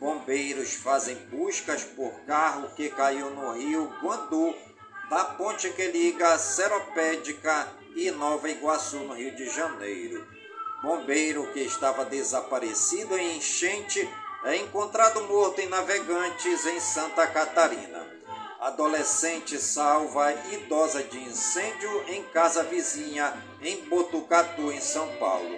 Bombeiros 0.00 0.74
fazem 0.74 1.14
buscas 1.30 1.84
por 1.84 2.12
carro 2.26 2.68
que 2.74 2.88
caiu 2.88 3.30
no 3.30 3.52
rio 3.52 3.92
Guandu, 4.02 4.52
da 5.08 5.24
ponte 5.24 5.70
que 5.70 5.86
liga 5.86 6.36
Seropédica 6.38 7.68
e 7.94 8.10
Nova 8.10 8.50
Iguaçu, 8.50 8.98
no 8.98 9.14
Rio 9.14 9.34
de 9.36 9.48
Janeiro. 9.48 10.26
Bombeiro 10.82 11.52
que 11.52 11.60
estava 11.60 12.04
desaparecido 12.04 13.16
em 13.16 13.36
enchente 13.38 14.08
é 14.44 14.56
encontrado 14.56 15.22
morto 15.22 15.60
em 15.60 15.68
Navegantes, 15.68 16.66
em 16.66 16.80
Santa 16.80 17.26
Catarina. 17.28 18.17
Adolescente 18.60 19.56
salva 19.56 20.32
idosa 20.52 21.04
de 21.04 21.16
incêndio 21.16 22.04
em 22.08 22.24
casa 22.24 22.64
vizinha 22.64 23.32
em 23.62 23.88
Botucatu, 23.88 24.72
em 24.72 24.80
São 24.80 25.06
Paulo. 25.16 25.56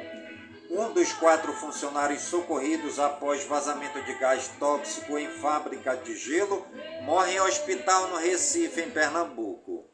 Um 0.68 0.92
dos 0.92 1.10
quatro 1.14 1.50
funcionários 1.54 2.20
socorridos 2.20 2.98
após 2.98 3.42
vazamento 3.44 4.02
de 4.02 4.12
gás 4.14 4.48
tóxico 4.60 5.18
em 5.18 5.30
fábrica 5.30 5.96
de 5.96 6.14
gelo 6.14 6.66
morre 7.02 7.36
em 7.36 7.40
hospital 7.40 8.08
no 8.08 8.16
Recife, 8.16 8.82
em 8.82 8.90
Pernambuco. 8.90 9.86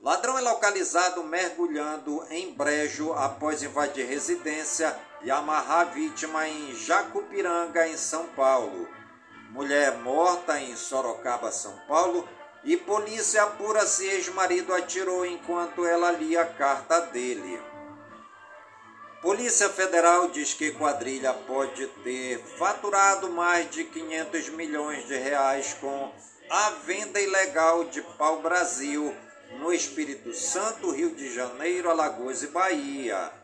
Ladrão 0.00 0.38
é 0.38 0.42
localizado 0.42 1.24
mergulhando 1.24 2.24
em 2.30 2.54
brejo 2.54 3.12
após 3.14 3.64
invadir 3.64 4.06
residência 4.06 4.96
e 5.22 5.30
amarrar 5.30 5.92
vítima 5.92 6.46
em 6.48 6.72
Jacupiranga, 6.76 7.88
em 7.88 7.96
São 7.96 8.28
Paulo. 8.28 9.01
Mulher 9.52 9.98
morta 9.98 10.58
em 10.58 10.74
Sorocaba, 10.74 11.52
São 11.52 11.76
Paulo, 11.86 12.26
e 12.64 12.74
polícia 12.74 13.42
apura 13.42 13.86
se 13.86 14.06
ex-marido 14.06 14.72
atirou 14.72 15.26
enquanto 15.26 15.84
ela 15.84 16.10
lia 16.10 16.40
a 16.40 16.46
carta 16.46 17.00
dele. 17.00 17.60
Polícia 19.20 19.68
Federal 19.68 20.28
diz 20.30 20.54
que 20.54 20.70
quadrilha 20.70 21.34
pode 21.34 21.86
ter 22.02 22.38
faturado 22.56 23.28
mais 23.28 23.68
de 23.70 23.84
500 23.84 24.48
milhões 24.48 25.06
de 25.06 25.16
reais 25.16 25.76
com 25.78 26.10
a 26.48 26.70
venda 26.86 27.20
ilegal 27.20 27.84
de 27.84 28.00
pau-brasil 28.00 29.14
no 29.58 29.70
Espírito 29.70 30.32
Santo, 30.32 30.90
Rio 30.90 31.14
de 31.14 31.32
Janeiro, 31.32 31.90
Alagoas 31.90 32.42
e 32.42 32.46
Bahia. 32.46 33.41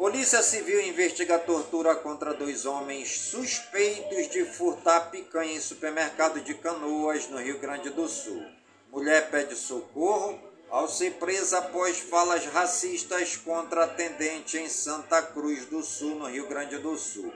Polícia 0.00 0.42
Civil 0.42 0.80
investiga 0.80 1.38
tortura 1.38 1.94
contra 1.94 2.32
dois 2.32 2.64
homens 2.64 3.20
suspeitos 3.20 4.30
de 4.30 4.46
furtar 4.46 5.10
picanha 5.10 5.52
em 5.52 5.60
supermercado 5.60 6.40
de 6.40 6.54
Canoas, 6.54 7.28
no 7.28 7.36
Rio 7.36 7.58
Grande 7.58 7.90
do 7.90 8.08
Sul. 8.08 8.42
Mulher 8.90 9.30
pede 9.30 9.54
socorro 9.54 10.40
ao 10.70 10.88
ser 10.88 11.10
presa 11.18 11.58
após 11.58 11.98
falas 11.98 12.46
racistas 12.46 13.36
contra 13.36 13.84
atendente 13.84 14.56
em 14.56 14.70
Santa 14.70 15.20
Cruz 15.20 15.66
do 15.66 15.82
Sul, 15.82 16.14
no 16.14 16.30
Rio 16.30 16.48
Grande 16.48 16.78
do 16.78 16.96
Sul. 16.96 17.30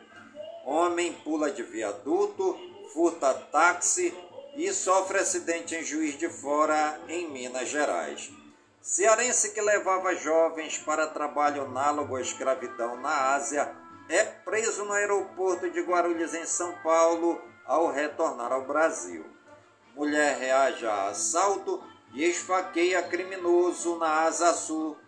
Homem 0.65 1.13
pula 1.23 1.51
de 1.51 1.63
viaduto, 1.63 2.59
furta 2.95 3.35
táxi 3.35 4.15
e 4.57 4.73
sofre 4.73 5.19
acidente 5.19 5.75
em 5.75 5.85
Juiz 5.85 6.17
de 6.17 6.31
Fora, 6.31 6.99
em 7.11 7.29
Minas 7.29 7.69
Gerais. 7.69 8.31
Cearense 8.85 9.53
que 9.53 9.63
levava 9.63 10.15
jovens 10.15 10.77
para 10.77 11.07
trabalho 11.07 11.63
análogo 11.63 12.17
à 12.17 12.21
escravidão 12.21 13.01
na 13.01 13.33
Ásia 13.33 13.75
é 14.11 14.23
preso 14.23 14.85
no 14.85 14.93
aeroporto 14.93 15.71
de 15.71 15.81
Guarulhos, 15.81 16.35
em 16.35 16.45
São 16.45 16.75
Paulo, 16.83 17.41
ao 17.65 17.91
retornar 17.91 18.53
ao 18.53 18.67
Brasil. 18.67 19.25
Mulher 19.97 20.37
reage 20.37 20.87
a 20.87 21.09
assalto 21.09 21.83
e 22.13 22.25
esfaqueia 22.25 23.03
criminoso 23.03 23.97
na 23.97 24.25
Asa 24.25 24.53
Sul, 24.53 24.99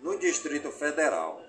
no 0.00 0.18
Distrito 0.18 0.72
Federal. 0.72 1.44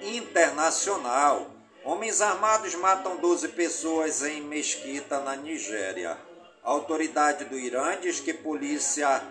Internacional. 0.00 1.52
Homens 1.84 2.20
armados 2.20 2.74
matam 2.74 3.16
12 3.18 3.46
pessoas 3.50 4.24
em 4.24 4.42
mesquita 4.42 5.20
na 5.20 5.36
Nigéria. 5.36 6.18
Autoridade 6.64 7.44
do 7.44 7.56
Irã 7.56 7.96
diz 8.00 8.18
que 8.18 8.34
polícia 8.34 9.22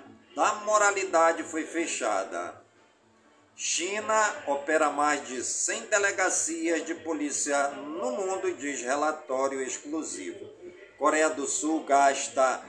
da 0.41 0.55
moralidade 0.55 1.43
foi 1.43 1.67
fechada. 1.67 2.59
China 3.55 4.43
opera 4.47 4.89
mais 4.89 5.27
de 5.27 5.43
100 5.43 5.81
delegacias 5.81 6.83
de 6.83 6.95
polícia 6.95 7.67
no 7.67 8.11
mundo, 8.13 8.51
diz 8.53 8.81
relatório 8.81 9.61
exclusivo. 9.61 10.49
Coreia 10.97 11.29
do 11.29 11.45
Sul 11.45 11.83
gasta 11.83 12.59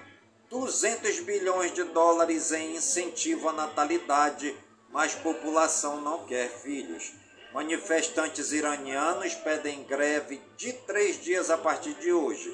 200 0.50 1.20
bilhões 1.20 1.72
de 1.72 1.82
dólares 1.84 2.52
em 2.52 2.76
incentivo 2.76 3.48
à 3.48 3.54
natalidade, 3.54 4.54
mas 4.90 5.14
população 5.14 6.02
não 6.02 6.26
quer 6.26 6.50
filhos. 6.50 7.14
Manifestantes 7.54 8.52
iranianos 8.52 9.34
pedem 9.34 9.82
greve 9.84 10.42
de 10.58 10.74
três 10.74 11.18
dias 11.18 11.48
a 11.48 11.56
partir 11.56 11.94
de 11.94 12.12
hoje. 12.12 12.50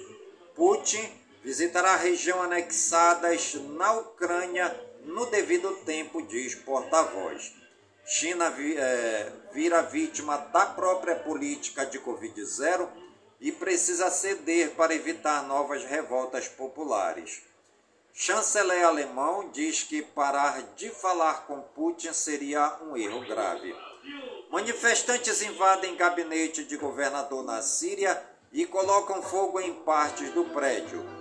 Putin 0.54 1.10
visitará 1.42 1.94
a 1.94 1.96
região 1.96 2.40
anexadas 2.40 3.54
na 3.54 3.94
Ucrânia 3.94 4.87
no 5.08 5.26
devido 5.26 5.72
tempo, 5.84 6.22
diz 6.22 6.54
porta-voz. 6.54 7.54
China 8.04 8.54
é, 8.58 9.32
vira 9.52 9.82
vítima 9.82 10.36
da 10.36 10.66
própria 10.66 11.16
política 11.16 11.84
de 11.86 11.98
Covid-0 11.98 12.88
e 13.40 13.50
precisa 13.50 14.10
ceder 14.10 14.70
para 14.72 14.94
evitar 14.94 15.46
novas 15.46 15.84
revoltas 15.84 16.46
populares. 16.46 17.42
Chanceler 18.12 18.84
alemão 18.84 19.48
diz 19.50 19.82
que 19.82 20.02
parar 20.02 20.62
de 20.74 20.90
falar 20.90 21.46
com 21.46 21.60
Putin 21.60 22.12
seria 22.12 22.78
um 22.82 22.96
erro 22.96 23.20
grave. 23.26 23.74
Manifestantes 24.50 25.40
invadem 25.42 25.96
gabinete 25.96 26.64
de 26.64 26.76
governador 26.76 27.44
na 27.44 27.62
Síria 27.62 28.22
e 28.52 28.66
colocam 28.66 29.22
fogo 29.22 29.60
em 29.60 29.72
partes 29.72 30.30
do 30.32 30.44
prédio. 30.46 31.17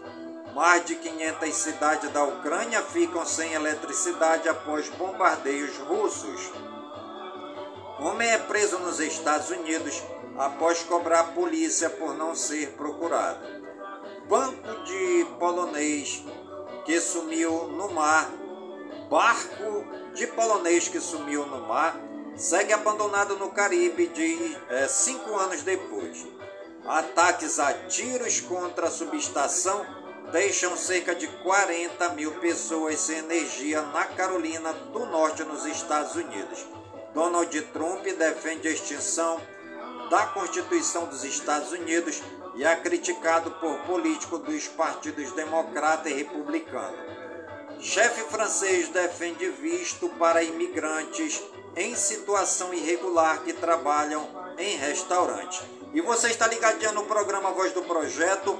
Mais 0.58 0.84
de 0.84 0.96
500 0.96 1.54
cidades 1.54 2.10
da 2.12 2.24
Ucrânia 2.24 2.82
ficam 2.82 3.24
sem 3.24 3.54
eletricidade 3.54 4.50
após 4.50 4.90
bombardeios 4.90 5.78
russos. 5.78 6.52
Homem 8.00 8.28
é 8.28 8.40
preso 8.40 8.80
nos 8.80 9.00
Estados 9.00 9.52
Unidos 9.52 10.02
após 10.36 10.82
cobrar 10.82 11.20
a 11.20 11.24
polícia 11.26 11.92
por 11.92 12.16
não 12.16 12.34
ser 12.34 12.72
procurado. 12.72 13.38
Banco 14.28 14.84
de 14.84 15.28
polonês 15.38 16.24
que 16.86 17.00
sumiu 17.02 17.68
no 17.68 17.92
mar. 17.92 18.28
Barco 19.12 19.86
de 20.16 20.26
polonês 20.26 20.88
que 20.88 21.00
sumiu 21.00 21.46
no 21.46 21.68
mar 21.68 21.96
segue 22.36 22.74
abandonado 22.74 23.36
no 23.36 23.52
Caribe 23.52 24.08
de 24.08 24.58
é, 24.70 24.88
cinco 24.88 25.36
anos 25.36 25.62
depois. 25.62 26.26
Ataques 26.84 27.60
a 27.60 27.74
tiros 27.88 28.40
contra 28.40 28.88
a 28.88 28.92
subestação 28.92 29.97
deixam 30.32 30.76
cerca 30.76 31.16
de 31.16 31.28
40 31.28 32.10
mil 32.10 32.32
pessoas 32.40 33.00
sem 33.00 33.20
energia 33.20 33.82
na 33.82 34.06
Carolina 34.06 34.74
do 34.74 35.06
Norte, 35.06 35.44
nos 35.44 35.66
Estados 35.66 36.16
Unidos. 36.16 36.66
Donald 37.14 37.62
Trump 37.74 38.04
defende 38.04 38.68
a 38.68 38.72
extinção 38.72 39.40
da 40.10 40.26
Constituição 40.28 41.06
dos 41.06 41.24
Estados 41.24 41.72
Unidos 41.72 42.22
e 42.56 42.64
é 42.64 42.76
criticado 42.76 43.52
por 43.52 43.78
políticos 43.80 44.40
dos 44.42 44.68
partidos 44.68 45.32
democrata 45.32 46.10
e 46.10 46.14
republicano. 46.14 46.98
Chefe 47.80 48.22
francês 48.22 48.90
defende 48.90 49.48
visto 49.50 50.10
para 50.10 50.44
imigrantes 50.44 51.42
em 51.76 51.96
situação 51.96 52.74
irregular 52.74 53.44
que 53.44 53.54
trabalham 53.54 54.28
em 54.58 54.78
restaurante. 54.78 55.62
E 55.94 56.02
você 56.02 56.28
está 56.28 56.48
ligadinho 56.48 56.94
no 56.94 57.06
programa 57.06 57.52
Voz 57.52 57.72
do 57.72 57.84
Projeto, 57.84 58.60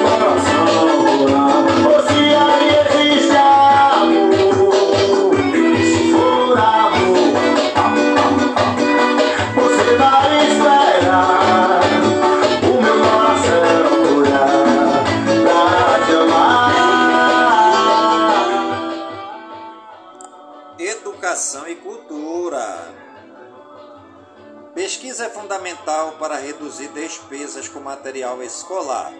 Fundamental 25.81 26.13
para 26.19 26.37
reduzir 26.37 26.89
despesas 26.89 27.67
com 27.67 27.79
material 27.79 28.41
escolar. 28.43 29.11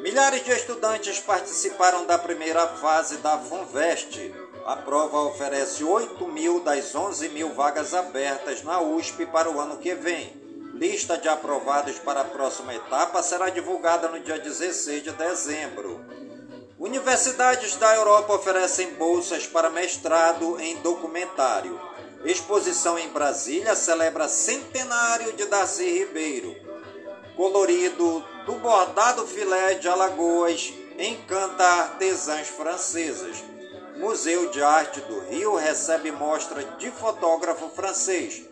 Milhares 0.00 0.44
de 0.44 0.50
estudantes 0.50 1.20
participaram 1.20 2.04
da 2.06 2.18
primeira 2.18 2.66
fase 2.66 3.18
da 3.18 3.38
FUNVEST. 3.38 4.34
A 4.66 4.76
prova 4.76 5.20
oferece 5.20 5.84
8 5.84 6.26
mil 6.28 6.60
das 6.60 6.94
11 6.94 7.28
mil 7.30 7.54
vagas 7.54 7.94
abertas 7.94 8.62
na 8.62 8.80
USP 8.80 9.26
para 9.26 9.50
o 9.50 9.60
ano 9.60 9.78
que 9.78 9.94
vem. 9.94 10.42
Lista 10.74 11.16
de 11.16 11.28
aprovados 11.28 11.98
para 11.98 12.22
a 12.22 12.24
próxima 12.24 12.74
etapa 12.74 13.22
será 13.22 13.48
divulgada 13.50 14.08
no 14.08 14.20
dia 14.20 14.38
16 14.38 15.02
de 15.02 15.12
dezembro. 15.12 16.04
Universidades 16.78 17.76
da 17.76 17.94
Europa 17.94 18.34
oferecem 18.34 18.94
bolsas 18.94 19.46
para 19.46 19.70
mestrado 19.70 20.58
em 20.60 20.76
documentário. 20.76 21.80
Exposição 22.24 22.98
em 22.98 23.08
Brasília 23.10 23.76
celebra 23.76 24.28
centenário 24.28 25.34
de 25.34 25.44
Darcy 25.44 25.84
Ribeiro. 25.84 26.56
Colorido 27.36 28.24
do 28.46 28.52
bordado 28.54 29.26
filé 29.26 29.74
de 29.74 29.88
Alagoas 29.88 30.72
encanta 30.98 31.62
artesãs 31.62 32.48
francesas. 32.48 33.44
Museu 33.98 34.50
de 34.50 34.62
Arte 34.62 35.00
do 35.02 35.20
Rio 35.20 35.54
recebe 35.54 36.10
mostra 36.10 36.64
de 36.78 36.90
fotógrafo 36.90 37.68
francês. 37.68 38.42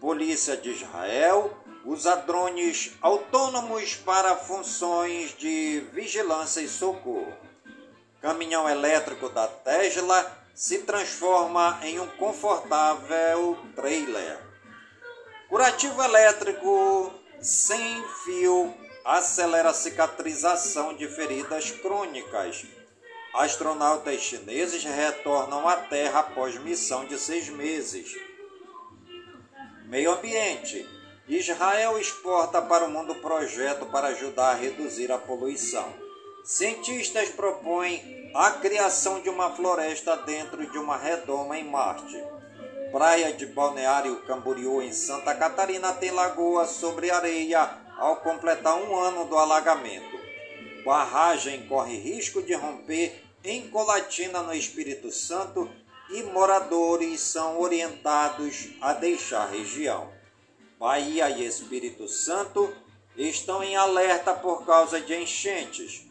Polícia 0.00 0.56
de 0.56 0.70
Israel 0.70 1.52
usa 1.84 2.14
drones 2.14 2.92
autônomos 3.02 3.96
para 3.96 4.36
funções 4.36 5.36
de 5.36 5.80
vigilância 5.92 6.60
e 6.60 6.68
socorro. 6.68 7.36
Caminhão 8.20 8.68
elétrico 8.68 9.28
da 9.28 9.48
Tesla 9.48 10.30
se 10.54 10.82
transforma 10.82 11.80
em 11.82 11.98
um 11.98 12.06
confortável 12.06 13.58
trailer. 13.74 14.38
Curativo 15.48 16.00
elétrico 16.00 17.12
sem 17.40 18.00
fio 18.24 18.72
acelera 19.04 19.70
a 19.70 19.74
cicatrização 19.74 20.94
de 20.94 21.08
feridas 21.08 21.72
crônicas. 21.72 22.78
Astronautas 23.32 24.20
chineses 24.20 24.82
retornam 24.82 25.68
à 25.68 25.76
Terra 25.76 26.20
após 26.20 26.58
missão 26.58 27.04
de 27.04 27.16
seis 27.16 27.48
meses. 27.48 28.16
Meio 29.84 30.12
ambiente. 30.12 30.84
Israel 31.28 31.96
exporta 31.96 32.60
para 32.60 32.84
o 32.84 32.90
mundo 32.90 33.14
projeto 33.16 33.86
para 33.86 34.08
ajudar 34.08 34.50
a 34.50 34.54
reduzir 34.54 35.12
a 35.12 35.18
poluição. 35.18 35.94
Cientistas 36.44 37.28
propõem 37.28 38.32
a 38.34 38.50
criação 38.52 39.20
de 39.20 39.28
uma 39.28 39.50
floresta 39.50 40.16
dentro 40.16 40.68
de 40.68 40.78
uma 40.78 40.96
redoma 40.96 41.56
em 41.56 41.64
Marte. 41.64 42.20
Praia 42.90 43.32
de 43.32 43.46
Balneário 43.46 44.16
Camboriú, 44.22 44.82
em 44.82 44.92
Santa 44.92 45.32
Catarina, 45.36 45.92
tem 45.92 46.10
lagoa 46.10 46.66
sobre 46.66 47.12
areia 47.12 47.78
ao 47.96 48.16
completar 48.16 48.76
um 48.76 48.98
ano 48.98 49.24
do 49.26 49.38
alagamento. 49.38 50.19
Barragem 50.84 51.66
corre 51.66 51.96
risco 51.96 52.42
de 52.42 52.54
romper 52.54 53.22
em 53.44 53.68
Colatina, 53.68 54.42
no 54.42 54.54
Espírito 54.54 55.10
Santo, 55.10 55.70
e 56.10 56.22
moradores 56.24 57.20
são 57.20 57.60
orientados 57.60 58.68
a 58.80 58.92
deixar 58.92 59.42
a 59.42 59.50
região. 59.50 60.12
Bahia 60.78 61.30
e 61.30 61.46
Espírito 61.46 62.08
Santo 62.08 62.74
estão 63.16 63.62
em 63.62 63.76
alerta 63.76 64.34
por 64.34 64.64
causa 64.64 65.00
de 65.00 65.14
enchentes. 65.14 66.06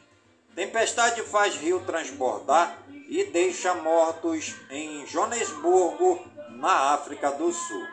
Tempestade 0.55 1.21
faz 1.23 1.55
rio 1.55 1.83
transbordar 1.85 2.83
e 3.09 3.23
deixa 3.25 3.73
mortos 3.73 4.55
em 4.69 5.05
Joanesburgo, 5.07 6.23
na 6.51 6.93
África 6.93 7.31
do 7.31 7.51
Sul. 7.51 7.87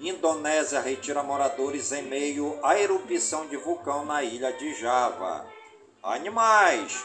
Indonésia 0.00 0.80
retira 0.80 1.22
moradores 1.22 1.92
em 1.92 2.02
meio 2.02 2.58
à 2.62 2.78
erupção 2.78 3.46
de 3.46 3.56
vulcão 3.56 4.04
na 4.04 4.22
ilha 4.22 4.52
de 4.52 4.74
Java. 4.74 5.46
Animais. 6.06 7.02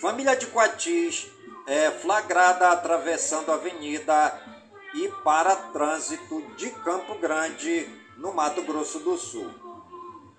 Família 0.00 0.36
de 0.36 0.46
Quatis 0.46 1.26
é 1.66 1.90
flagrada 1.90 2.70
atravessando 2.70 3.50
a 3.50 3.56
avenida 3.56 4.40
e 4.94 5.08
para 5.24 5.56
trânsito 5.56 6.42
de 6.56 6.70
Campo 6.70 7.16
Grande, 7.16 7.88
no 8.18 8.32
Mato 8.32 8.62
Grosso 8.62 9.00
do 9.00 9.18
Sul. 9.18 9.50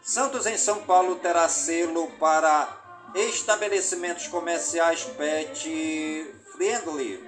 Santos 0.02 0.46
em 0.46 0.58
São 0.58 0.84
Paulo 0.84 1.18
terá 1.18 1.50
selo 1.50 2.10
para 2.12 3.12
estabelecimentos 3.14 4.30
comerciais 4.30 5.04
pet 5.04 6.34
friendly. 6.54 7.22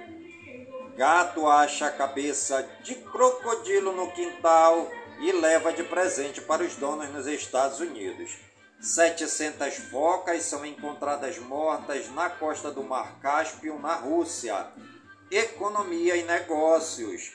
Gato 0.96 1.46
acha 1.46 1.88
a 1.88 1.92
cabeça 1.92 2.66
de 2.82 2.94
crocodilo 2.94 3.92
no 3.92 4.10
quintal 4.12 4.90
e 5.20 5.30
leva 5.30 5.74
de 5.74 5.84
presente 5.84 6.40
para 6.40 6.62
os 6.62 6.74
donos 6.76 7.10
nos 7.10 7.26
Estados 7.26 7.80
Unidos. 7.80 8.53
700 8.84 9.76
focas 9.90 10.42
são 10.42 10.64
encontradas 10.66 11.38
mortas 11.38 12.10
na 12.10 12.28
costa 12.28 12.70
do 12.70 12.84
Mar 12.84 13.18
Cáspio, 13.18 13.78
na 13.78 13.94
Rússia. 13.94 14.66
Economia 15.30 16.16
e 16.16 16.22
negócios. 16.22 17.32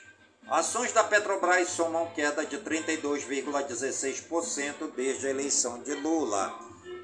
Ações 0.47 0.91
da 0.91 1.04
Petrobras 1.04 1.70
somam 1.70 2.06
queda 2.12 2.45
de 2.45 2.60
32,16% 2.60 4.91
desde 4.95 5.26
a 5.26 5.32
eleição 5.32 5.82
de 5.82 5.95
Lula. 5.95 6.54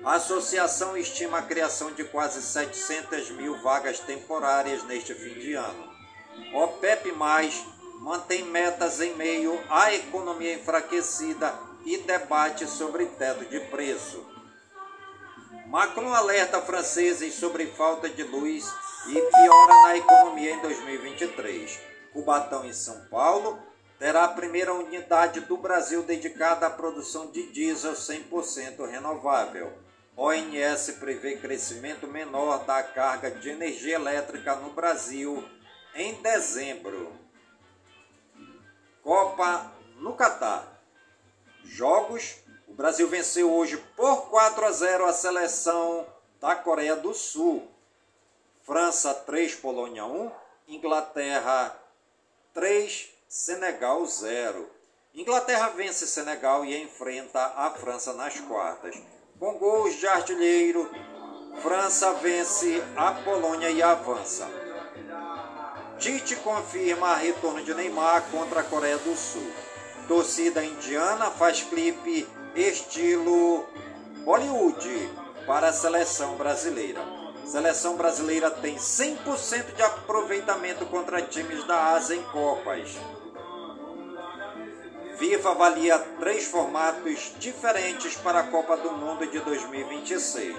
A 0.03 0.13
associação 0.13 0.95
estima 0.95 1.39
a 1.39 1.41
criação 1.41 1.91
de 1.93 2.03
quase 2.03 2.43
700 2.43 3.31
mil 3.31 3.59
vagas 3.63 3.99
temporárias 3.99 4.83
neste 4.83 5.15
fim 5.15 5.39
de 5.39 5.55
ano. 5.55 5.89
OPEP+, 6.53 7.11
mantém 7.99 8.43
metas 8.43 9.01
em 9.01 9.15
meio 9.15 9.59
à 9.71 9.91
economia 9.91 10.53
enfraquecida 10.53 11.51
e 11.83 11.97
debate 11.97 12.67
sobre 12.67 13.07
teto 13.07 13.43
de 13.45 13.59
preço. 13.61 14.34
Macron 15.75 16.13
alerta 16.13 16.61
franceses 16.61 17.33
sobre 17.33 17.65
falta 17.65 18.07
de 18.07 18.23
luz 18.23 18.73
e 19.09 19.13
piora 19.13 19.83
na 19.83 19.97
economia 19.97 20.53
em 20.53 20.61
2023. 20.61 21.81
Cubatão 22.13 22.63
em 22.63 22.71
São 22.71 22.97
Paulo 23.07 23.59
terá 23.99 24.23
a 24.23 24.29
primeira 24.29 24.73
unidade 24.73 25.41
do 25.41 25.57
Brasil 25.57 26.01
dedicada 26.03 26.65
à 26.65 26.69
produção 26.69 27.29
de 27.29 27.51
diesel 27.51 27.91
100% 27.91 28.89
renovável. 28.89 29.73
ONS 30.15 30.91
prevê 30.97 31.35
crescimento 31.39 32.07
menor 32.07 32.63
da 32.63 32.81
carga 32.81 33.29
de 33.29 33.49
energia 33.49 33.95
elétrica 33.95 34.55
no 34.55 34.69
Brasil 34.69 35.43
em 35.93 36.13
dezembro. 36.21 37.11
Copa 39.03 39.73
no 39.97 40.13
Catar. 40.13 40.81
Jogos. 41.65 42.44
Brasil 42.75 43.07
venceu 43.07 43.53
hoje 43.53 43.77
por 43.95 44.23
4 44.29 44.65
a 44.65 44.71
0 44.71 45.05
a 45.05 45.13
seleção 45.13 46.05
da 46.41 46.57
Coreia 46.57 46.93
do 46.93 47.13
Sul. 47.13 47.65
França 48.63 49.13
3, 49.13 49.55
Polônia 49.55 50.03
1. 50.03 50.29
Inglaterra 50.67 51.73
3, 52.53 53.07
Senegal 53.29 54.05
0. 54.05 54.69
Inglaterra 55.13 55.69
vence 55.69 56.05
Senegal 56.05 56.65
e 56.65 56.83
enfrenta 56.83 57.53
a 57.55 57.71
França 57.71 58.11
nas 58.11 58.41
quartas. 58.41 59.01
Com 59.39 59.53
gols 59.53 59.95
de 59.95 60.05
artilheiro, 60.05 60.91
França 61.61 62.11
vence 62.15 62.83
a 62.97 63.13
Polônia 63.13 63.69
e 63.69 63.81
avança. 63.81 64.49
Tite 65.97 66.35
confirma 66.35 67.15
retorno 67.15 67.63
de 67.63 67.73
Neymar 67.73 68.29
contra 68.29 68.59
a 68.59 68.65
Coreia 68.65 68.97
do 68.97 69.15
Sul. 69.15 69.49
Torcida 70.09 70.61
indiana 70.61 71.31
faz 71.31 71.61
clipe 71.61 72.27
estilo 72.55 73.65
Bollywood 74.23 75.09
para 75.45 75.69
a 75.69 75.73
seleção 75.73 76.35
brasileira. 76.35 77.01
Seleção 77.45 77.95
brasileira 77.95 78.49
tem 78.49 78.75
100% 78.75 79.75
de 79.75 79.83
aproveitamento 79.83 80.85
contra 80.87 81.21
times 81.21 81.63
da 81.65 81.93
Ásia 81.93 82.15
em 82.15 82.23
Copas. 82.23 82.97
FIFA 85.17 85.51
avalia 85.51 85.99
três 86.19 86.45
formatos 86.45 87.33
diferentes 87.37 88.15
para 88.17 88.39
a 88.39 88.43
Copa 88.43 88.75
do 88.77 88.91
Mundo 88.91 89.25
de 89.27 89.39
2026. 89.39 90.55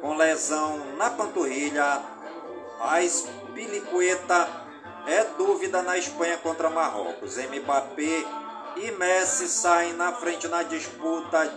Com 0.00 0.14
lesão 0.14 0.78
na 0.96 1.10
panturrilha, 1.10 2.00
a 2.80 2.96
Pilicueta 3.54 4.48
é 5.06 5.24
dúvida 5.36 5.82
na 5.82 5.98
Espanha 5.98 6.38
contra 6.38 6.70
Marrocos. 6.70 7.36
Mbappé 7.36 8.24
e 8.76 8.90
Messi 8.92 9.48
saem 9.48 9.92
na 9.92 10.12
frente 10.12 10.48
na 10.48 10.62
disputa 10.62 11.52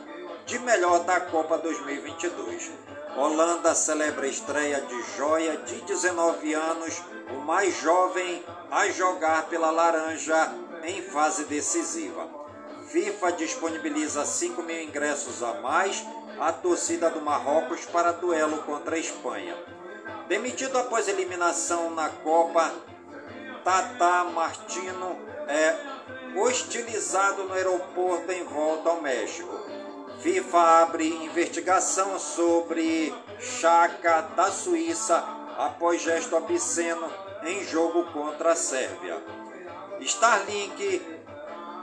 de 0.45 0.59
melhor 0.59 1.03
da 1.03 1.20
Copa 1.20 1.57
2022. 1.57 2.72
Holanda 3.15 3.74
celebra 3.74 4.26
a 4.26 4.30
estreia 4.30 4.82
de 4.82 5.18
Joia, 5.18 5.57
de 5.57 5.82
19 5.82 6.53
anos, 6.53 7.01
o 7.36 7.39
mais 7.41 7.76
jovem 7.82 8.43
a 8.70 8.88
jogar 8.89 9.47
pela 9.47 9.72
Laranja 9.72 10.53
em 10.84 11.01
fase 11.01 11.45
decisiva. 11.45 12.28
FIFA 12.89 13.32
disponibiliza 13.34 14.24
5 14.24 14.61
mil 14.61 14.82
ingressos 14.82 15.41
a 15.41 15.55
mais 15.55 16.05
à 16.39 16.53
torcida 16.53 17.09
do 17.09 17.20
Marrocos 17.20 17.86
para 17.86 18.13
duelo 18.13 18.59
contra 18.59 18.95
a 18.95 18.99
Espanha. 18.99 19.57
Demitido 20.28 20.78
após 20.78 21.07
eliminação 21.07 21.89
na 21.89 22.09
Copa, 22.09 22.72
Tata 23.63 24.26
Martino 24.26 25.18
é 25.47 25.76
hostilizado 26.38 27.43
no 27.43 27.53
aeroporto 27.53 28.31
em 28.31 28.43
volta 28.43 28.89
ao 28.89 29.01
México. 29.01 29.59
FIFA 30.19 30.59
abre 30.81 31.07
investigação 31.07 32.19
sobre 32.19 33.13
Chaka 33.39 34.21
da 34.35 34.51
Suíça 34.51 35.23
após 35.57 36.01
gesto 36.01 36.35
obsceno 36.35 37.09
em 37.43 37.63
jogo 37.63 38.03
contra 38.11 38.51
a 38.51 38.55
Sérvia. 38.55 39.21
Starlink 39.99 41.01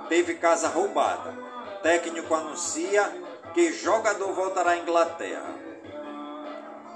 teve 0.09 0.35
casa 0.35 0.69
roubada. 0.69 1.35
Técnico 1.83 2.35
anuncia 2.35 3.11
que 3.53 3.73
jogador 3.73 4.33
voltará 4.33 4.73
à 4.73 4.77
Inglaterra. 4.77 5.55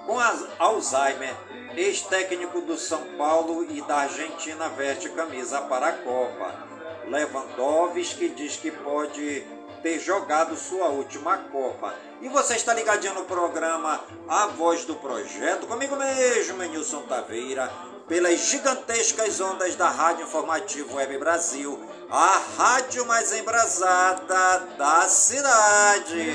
Com 0.07 0.19
Alzheimer, 0.59 1.37
ex-técnico 1.77 2.63
do 2.63 2.77
São 2.77 3.17
Paulo 3.19 3.65
e 3.71 3.83
da 3.83 3.99
Argentina 3.99 4.69
veste 4.71 5.09
camisa 5.11 5.61
para 5.63 5.89
a 5.89 5.93
Copa. 5.93 6.68
Lewandowski 7.09 8.29
diz 8.29 8.57
que 8.57 8.71
pode 8.71 9.45
ter 9.83 9.99
jogado 9.99 10.57
sua 10.57 10.89
última 10.89 11.39
Copa. 11.51 11.95
E 12.21 12.29
você 12.29 12.55
está 12.55 12.75
ligadinho 12.75 13.15
no 13.15 13.25
programa 13.25 14.01
A 14.29 14.47
Voz 14.49 14.85
do 14.85 14.95
Projeto, 14.97 15.67
comigo 15.67 15.97
mesmo, 15.97 16.63
Nilson 16.63 17.03
Taveira, 17.03 17.71
pelas 18.09 18.41
gigantescas 18.41 19.41
ondas 19.41 19.77
da 19.77 19.89
Rádio 19.89 20.25
Informativo 20.25 20.97
Web 20.97 21.19
Brasil, 21.19 21.79
a 22.11 22.41
rádio 22.59 23.07
mais 23.07 23.33
embrasada 23.33 24.67
da 24.77 25.09
cidade. 25.09 26.27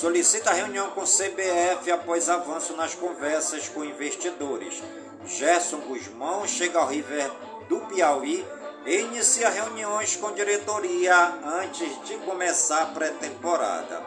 Solicita 0.00 0.50
reunião 0.50 0.88
com 0.92 1.02
CBF 1.02 1.92
após 1.92 2.30
avanço 2.30 2.74
nas 2.74 2.94
conversas 2.94 3.68
com 3.68 3.84
investidores. 3.84 4.82
Gerson 5.26 5.76
Guzmão 5.80 6.48
chega 6.48 6.78
ao 6.78 6.88
River 6.88 7.30
do 7.68 7.80
Piauí 7.80 8.42
e 8.86 9.00
inicia 9.00 9.50
reuniões 9.50 10.16
com 10.16 10.32
diretoria 10.32 11.34
antes 11.44 12.02
de 12.06 12.16
começar 12.16 12.80
a 12.80 12.86
pré-temporada. 12.86 14.02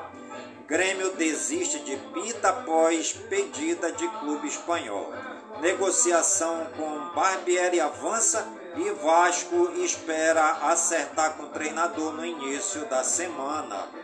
Grêmio 0.65 1.11
desiste 1.11 1.77
de 1.81 1.95
Pita 2.11 2.49
após 2.49 3.13
pedida 3.13 3.91
de 3.91 4.07
clube 4.17 4.47
espanhol. 4.47 5.13
Negociação 5.61 6.69
com 6.75 7.13
Barbieri 7.13 7.79
avança 7.79 8.47
e 8.77 8.89
Vasco 8.93 9.71
espera 9.75 10.53
acertar 10.63 11.35
com 11.35 11.43
o 11.43 11.49
treinador 11.49 12.13
no 12.13 12.25
início 12.25 12.83
da 12.85 13.03
semana. 13.03 14.02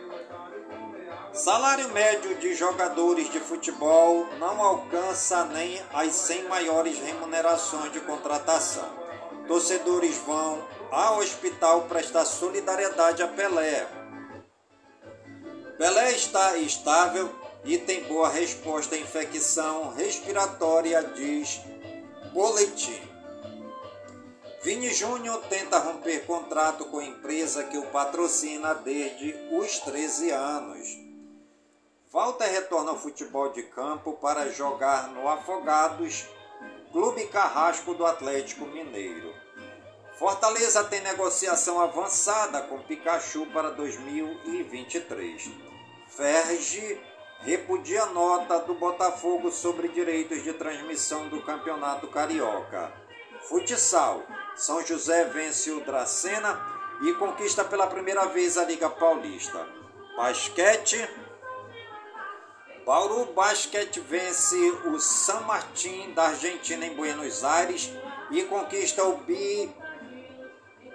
Salário 1.32 1.88
médio 1.90 2.34
de 2.38 2.54
jogadores 2.54 3.30
de 3.30 3.38
futebol 3.38 4.26
não 4.40 4.60
alcança 4.60 5.44
nem 5.44 5.80
as 5.92 6.12
100 6.12 6.48
maiores 6.48 6.98
remunerações 6.98 7.92
de 7.92 8.00
contratação. 8.00 8.88
Torcedores 9.46 10.16
vão 10.26 10.66
ao 10.90 11.18
hospital 11.18 11.82
prestar 11.82 12.24
solidariedade 12.24 13.22
a 13.22 13.28
Pelé. 13.28 13.86
Pelé 15.78 16.12
está 16.12 16.56
estável 16.56 17.32
e 17.64 17.78
tem 17.78 18.02
boa 18.04 18.28
resposta 18.28 18.96
à 18.96 18.98
infecção 18.98 19.94
respiratória, 19.94 21.00
diz 21.14 21.60
boletim. 22.32 23.00
Vini 24.64 24.92
Júnior 24.92 25.40
tenta 25.48 25.78
romper 25.78 26.26
contrato 26.26 26.86
com 26.86 26.98
a 26.98 27.04
empresa 27.04 27.62
que 27.64 27.78
o 27.78 27.86
patrocina 27.86 28.74
desde 28.74 29.32
os 29.52 29.78
13 29.78 30.30
anos. 30.32 31.09
Walter 32.12 32.46
retorna 32.46 32.90
ao 32.90 32.98
futebol 32.98 33.50
de 33.50 33.62
campo 33.62 34.14
para 34.14 34.50
jogar 34.50 35.08
no 35.10 35.28
Afogados, 35.28 36.26
Clube 36.90 37.28
Carrasco 37.28 37.94
do 37.94 38.04
Atlético 38.04 38.66
Mineiro. 38.66 39.32
Fortaleza 40.18 40.82
tem 40.82 41.00
negociação 41.02 41.80
avançada 41.80 42.62
com 42.62 42.82
Pikachu 42.82 43.46
para 43.46 43.70
2023. 43.70 45.50
Ferge 46.08 47.00
repudia 47.42 48.04
nota 48.06 48.58
do 48.58 48.74
Botafogo 48.74 49.52
sobre 49.52 49.86
direitos 49.86 50.42
de 50.42 50.52
transmissão 50.54 51.28
do 51.28 51.40
Campeonato 51.42 52.08
Carioca. 52.08 52.92
Futsal. 53.48 54.24
São 54.56 54.84
José 54.84 55.26
vence 55.26 55.70
o 55.70 55.80
Dracena 55.82 56.60
e 57.02 57.12
conquista 57.14 57.64
pela 57.64 57.86
primeira 57.86 58.26
vez 58.26 58.58
a 58.58 58.64
Liga 58.64 58.90
Paulista. 58.90 59.64
Basquete. 60.16 61.08
Bauru 62.90 63.26
Basket 63.26 64.00
vence 64.00 64.56
o 64.86 64.98
San 64.98 65.42
Martín 65.42 66.12
da 66.12 66.24
Argentina 66.24 66.84
em 66.84 66.96
Buenos 66.96 67.44
Aires 67.44 67.88
e 68.32 68.42
conquista 68.42 69.04
o 69.04 69.18
bi 69.18 69.72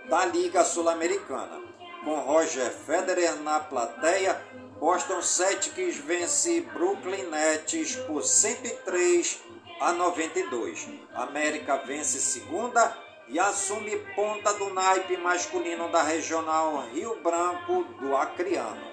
da 0.09 0.25
Liga 0.25 0.65
Sul-Americana. 0.65 1.61
Com 2.03 2.19
Roger 2.19 2.69
Federer 2.69 3.37
na 3.37 3.61
plateia, 3.61 4.45
Boston 4.77 5.21
Celtics 5.21 5.95
vence 5.95 6.59
Brooklyn 6.73 7.29
Nets 7.29 7.95
por 7.95 8.25
103 8.25 9.39
a 9.79 9.93
92. 9.93 10.89
América 11.13 11.77
vence 11.77 12.19
segunda 12.19 12.93
e 13.29 13.39
assume 13.39 13.95
ponta 14.13 14.53
do 14.55 14.73
naipe 14.73 15.15
masculino 15.15 15.89
da 15.89 16.03
regional 16.03 16.89
Rio 16.93 17.15
Branco 17.23 17.85
do 18.01 18.17
Acreano. 18.17 18.85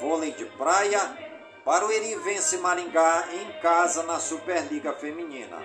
Vôlei 0.00 0.32
de 0.32 0.46
praia, 0.46 1.27
Barueri 1.68 2.14
vence 2.14 2.56
Maringá 2.56 3.28
em 3.30 3.60
casa 3.60 4.02
na 4.04 4.18
Superliga 4.18 4.94
Feminina. 4.94 5.58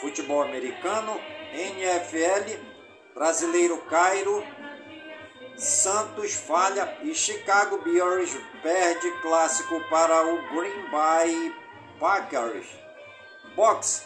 Futebol 0.00 0.42
americano, 0.42 1.16
NFL, 1.52 2.58
Brasileiro 3.14 3.78
Cairo, 3.82 4.42
Santos 5.56 6.34
falha 6.34 6.98
e 7.04 7.14
Chicago 7.14 7.78
Bears 7.84 8.36
perde 8.64 9.08
clássico 9.22 9.80
para 9.88 10.26
o 10.26 10.56
Green 10.56 10.90
Bay 10.90 11.54
Packers. 12.00 12.66
Boxe. 13.54 14.02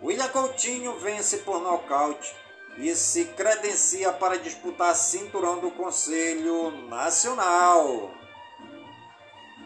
William 0.00 0.28
Coutinho 0.28 1.00
vence 1.00 1.38
por 1.38 1.60
nocaute 1.60 2.32
e 2.78 2.94
se 2.94 3.24
credencia 3.24 4.12
para 4.12 4.38
disputar 4.38 4.94
cinturão 4.94 5.58
do 5.58 5.72
Conselho 5.72 6.70
Nacional. 6.86 8.12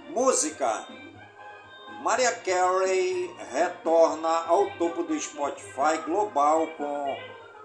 Música. 0.09 1.10
Mariah 2.01 2.33
Carey 2.43 3.31
retorna 3.53 4.47
ao 4.47 4.71
topo 4.79 5.03
do 5.03 5.21
Spotify 5.21 5.99
global 6.07 6.67
com 6.79 7.17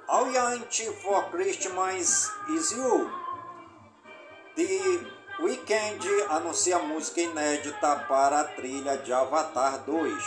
All 0.10 0.30
You 0.30 0.94
for 1.02 1.30
Christmas 1.32 2.30
Is 2.50 2.72
You. 2.72 3.10
The 4.58 5.06
Weeknd 5.40 6.06
anuncia 6.30 6.80
música 6.80 7.22
inédita 7.22 7.96
para 8.10 8.42
a 8.42 8.44
trilha 8.44 8.98
de 8.98 9.14
Avatar 9.14 9.86
2. 9.86 10.24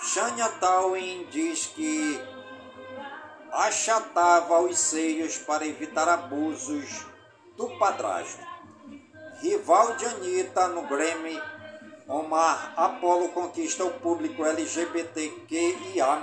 Shania 0.00 0.48
Twain 0.48 1.28
diz 1.30 1.66
que 1.66 2.20
achatava 3.52 4.58
os 4.58 4.76
seios 4.76 5.38
para 5.38 5.64
evitar 5.64 6.08
abusos 6.08 7.06
do 7.56 7.68
padrasto. 7.78 8.44
Rival 9.40 9.94
de 9.94 10.04
Anitta 10.06 10.66
no 10.66 10.82
Grammy, 10.88 11.40
Omar 12.08 12.72
Apollo 12.76 13.30
conquista 13.30 13.84
o 13.84 13.90
público 13.90 14.44
LGBTQIA+. 14.44 16.22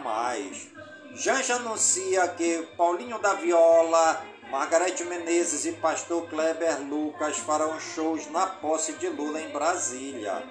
Janja 1.14 1.56
anuncia 1.56 2.26
que 2.30 2.66
Paulinho 2.78 3.20
da 3.20 3.34
Viola, 3.34 4.26
Margarete 4.50 5.04
Menezes 5.04 5.66
e 5.66 5.74
Pastor 5.74 6.26
Kleber 6.30 6.80
Lucas 6.88 7.38
farão 7.38 7.78
shows 7.82 8.32
na 8.32 8.48
posse 8.48 8.94
de 8.94 9.10
Lula 9.10 9.42
em 9.42 9.50
Brasília. 9.50 10.42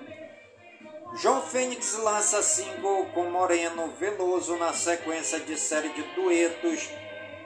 João 1.14 1.40
Fênix 1.40 1.96
lança 1.98 2.42
single 2.42 3.06
com 3.14 3.30
Moreno 3.30 3.90
Veloso 3.98 4.56
na 4.56 4.74
sequência 4.74 5.40
de 5.40 5.58
série 5.58 5.88
de 5.90 6.02
duetos 6.14 6.90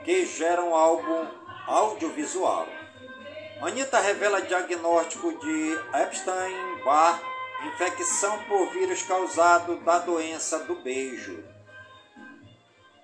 que 0.03 0.25
geram 0.25 0.75
álbum 0.75 1.25
audiovisual. 1.67 2.67
Anitta 3.61 3.99
revela 3.99 4.41
diagnóstico 4.41 5.37
de 5.39 5.79
Epstein-Barr, 5.93 7.36
infecção 7.65 8.43
por 8.43 8.71
vírus 8.71 9.01
causado 9.03 9.77
da 9.77 9.99
doença 9.99 10.59
do 10.59 10.75
beijo. 10.75 11.43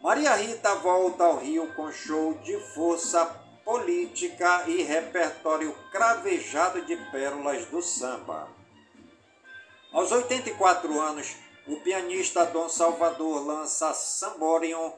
Maria 0.02 0.36
Rita 0.36 0.76
volta 0.76 1.24
ao 1.24 1.38
Rio 1.38 1.74
com 1.76 1.92
show 1.92 2.34
de 2.36 2.60
força 2.74 3.26
política 3.64 4.64
e 4.68 4.84
repertório 4.84 5.74
cravejado 5.92 6.82
de 6.82 6.96
pérolas 7.10 7.66
do 7.68 7.82
samba. 7.82 8.50
Aos 9.92 10.12
84 10.12 11.00
anos, 11.00 11.36
o 11.66 11.78
pianista 11.78 12.46
Dom 12.46 12.68
Salvador 12.68 13.46
lança 13.46 13.94
Samborion, 13.94 14.92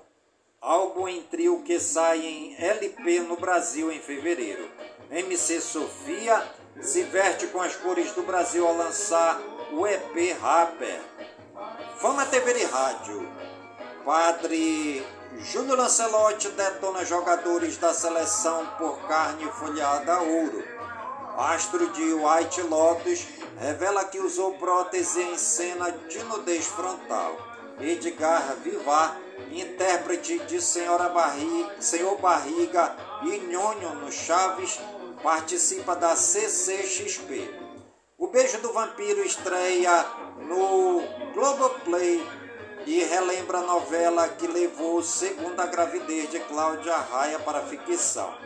álbum 0.60 1.08
em 1.08 1.22
trio 1.22 1.62
que 1.62 1.80
sai 1.80 2.26
em 2.26 2.56
LP 2.58 3.20
no 3.20 3.38
Brasil 3.38 3.92
em 3.92 4.00
fevereiro. 4.00 4.68
MC 5.12 5.62
Sofia 5.62 6.44
se 6.82 7.04
veste 7.04 7.48
com 7.48 7.62
as 7.62 7.76
cores 7.76 8.12
do 8.12 8.24
Brasil 8.24 8.68
ao 8.68 8.76
lançar 8.76 9.40
o 9.72 9.88
EP 9.88 10.38
Rapper. 10.42 11.00
Fama 11.98 12.26
TV 12.26 12.62
e 12.62 12.66
Rádio. 12.66 13.30
Padre 14.04 15.06
Júnior 15.40 15.78
Lancelotti 15.78 16.50
detona 16.50 17.04
jogadores 17.04 17.78
da 17.78 17.94
seleção 17.94 18.66
por 18.78 19.00
carne 19.08 19.50
folhada 19.52 20.16
a 20.16 20.22
ouro. 20.22 20.64
astro 21.38 21.90
de 21.92 22.14
White 22.14 22.62
Lotus, 22.62 23.28
revela 23.58 24.06
que 24.06 24.20
usou 24.20 24.54
prótese 24.54 25.22
em 25.22 25.38
cena 25.38 25.92
de 25.92 26.24
nudez 26.24 26.66
frontal. 26.66 27.36
Edgar 27.80 28.56
Vivar, 28.64 29.18
intérprete 29.52 30.40
de 30.40 30.62
Senhora 30.62 31.10
Barriga, 31.10 31.76
Senhor 31.82 32.18
Barriga 32.20 32.96
e 33.24 33.38
Nhonho 33.40 33.96
no 33.96 34.12
Chaves, 34.12 34.80
participa 35.26 35.96
da 35.96 36.16
CCXP. 36.16 37.52
O 38.16 38.28
Beijo 38.28 38.60
do 38.60 38.72
Vampiro 38.72 39.26
estreia 39.26 40.06
no 40.38 41.02
Globoplay 41.34 42.24
e 42.86 43.04
relembra 43.06 43.58
a 43.58 43.64
novela 43.64 44.30
que 44.30 44.46
levou 44.46 45.02
segunda 45.02 45.66
gravidez 45.66 46.30
de 46.30 46.40
Cláudia 46.42 46.96
Raia 46.96 47.40
para 47.40 47.58
a 47.58 47.64
ficção. 47.64 48.38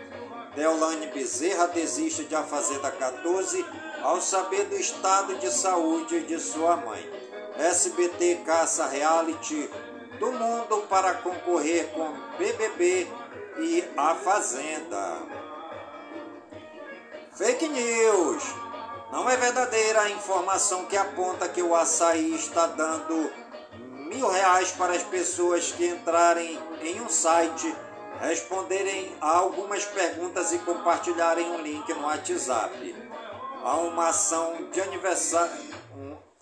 Deolane 0.56 1.08
Bezerra 1.08 1.68
desiste 1.68 2.24
de 2.24 2.34
A 2.34 2.44
Fazenda 2.44 2.90
14 2.90 3.66
ao 4.02 4.22
saber 4.22 4.64
do 4.68 4.78
estado 4.78 5.36
de 5.36 5.52
saúde 5.52 6.22
de 6.22 6.40
sua 6.40 6.78
mãe. 6.78 7.12
SBT 7.58 8.44
caça 8.46 8.88
reality 8.88 9.70
do 10.18 10.32
mundo 10.32 10.88
para 10.88 11.16
concorrer 11.16 11.90
com 11.90 12.10
BBB 12.38 13.06
e 13.60 13.84
A 13.98 14.16
Fazenda. 14.16 15.39
Fake 17.40 17.70
News. 17.70 18.44
Não 19.14 19.30
é 19.30 19.38
verdadeira 19.38 20.02
a 20.02 20.10
informação 20.10 20.84
que 20.88 20.98
aponta 20.98 21.48
que 21.48 21.62
o 21.62 21.74
açaí 21.74 22.36
está 22.36 22.68
dando 22.68 23.32
mil 24.10 24.28
reais 24.30 24.74
para 24.74 24.92
as 24.92 25.04
pessoas 25.04 25.72
que 25.72 25.88
entrarem 25.88 26.60
em 26.82 27.00
um 27.00 27.08
site, 27.08 27.74
responderem 28.20 29.16
a 29.22 29.38
algumas 29.38 29.86
perguntas 29.86 30.52
e 30.52 30.60
compartilharem 30.60 31.50
um 31.50 31.62
link 31.62 31.88
no 31.94 32.08
WhatsApp. 32.08 32.94
Há 33.64 33.78
uma 33.78 34.10
ação 34.10 34.68
de 34.74 34.82
aniversário, 34.82 35.54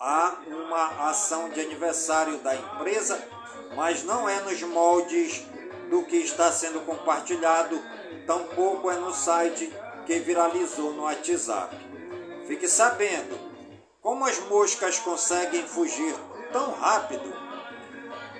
há 0.00 0.34
uma 0.48 1.10
ação 1.10 1.48
de 1.50 1.60
aniversário 1.60 2.38
da 2.38 2.56
empresa, 2.56 3.24
mas 3.76 4.02
não 4.02 4.28
é 4.28 4.40
nos 4.40 4.60
moldes 4.64 5.46
do 5.90 6.02
que 6.02 6.16
está 6.16 6.50
sendo 6.50 6.80
compartilhado, 6.80 7.80
tampouco 8.26 8.90
é 8.90 8.96
no 8.96 9.14
site 9.14 9.72
que 10.08 10.18
viralizou 10.20 10.94
no 10.94 11.02
WhatsApp. 11.02 11.76
Fique 12.46 12.66
sabendo, 12.66 13.38
como 14.00 14.24
as 14.24 14.40
moscas 14.48 14.98
conseguem 14.98 15.62
fugir 15.68 16.14
tão 16.50 16.72
rápido? 16.72 17.30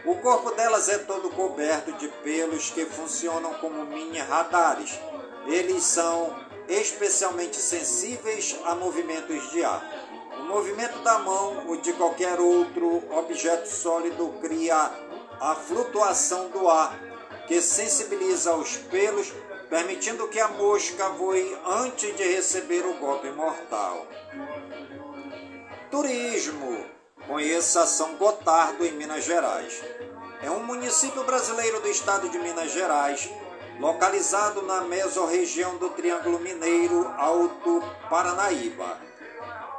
O 0.07 0.15
corpo 0.15 0.51
delas 0.53 0.89
é 0.89 0.97
todo 0.97 1.29
coberto 1.29 1.93
de 1.93 2.09
pelos 2.09 2.71
que 2.71 2.87
funcionam 2.87 3.53
como 3.61 3.85
mini 3.85 4.19
radares. 4.19 4.99
Eles 5.47 5.83
são 5.83 6.35
especialmente 6.67 7.57
sensíveis 7.57 8.59
a 8.65 8.75
movimentos 8.75 9.51
de 9.51 9.63
ar. 9.63 9.85
O 10.41 10.45
movimento 10.45 11.01
da 11.01 11.19
mão 11.19 11.67
ou 11.69 11.77
de 11.77 11.93
qualquer 11.93 12.41
outro 12.41 13.03
objeto 13.11 13.69
sólido 13.69 14.39
cria 14.41 14.91
a 15.39 15.55
flutuação 15.55 16.49
do 16.49 16.67
ar, 16.67 16.99
que 17.47 17.61
sensibiliza 17.61 18.57
os 18.57 18.79
pelos 18.79 19.31
permitindo 19.69 20.29
que 20.29 20.41
a 20.41 20.49
mosca 20.49 21.09
voe 21.11 21.57
antes 21.67 22.17
de 22.17 22.23
receber 22.23 22.85
o 22.87 22.95
golpe 22.95 23.31
mortal. 23.31 24.07
Turismo. 25.91 26.87
Conheça 27.27 27.87
São 27.87 28.15
Gotardo, 28.15 28.87
em 28.87 28.93
Minas 28.93 29.25
Gerais. 29.25 29.83
É 30.43 30.51
um 30.51 30.63
município 30.63 31.25
brasileiro 31.25 31.81
do 31.81 31.89
estado 31.89 32.29
de 32.31 32.39
Minas 32.39 32.73
Gerais, 32.73 33.29
localizado 33.79 34.63
na 34.63 34.81
mesorregião 34.83 35.77
do 35.77 35.91
Triângulo 35.91 36.39
Mineiro 36.39 37.07
Alto 37.19 37.83
Paranaíba. 38.09 38.99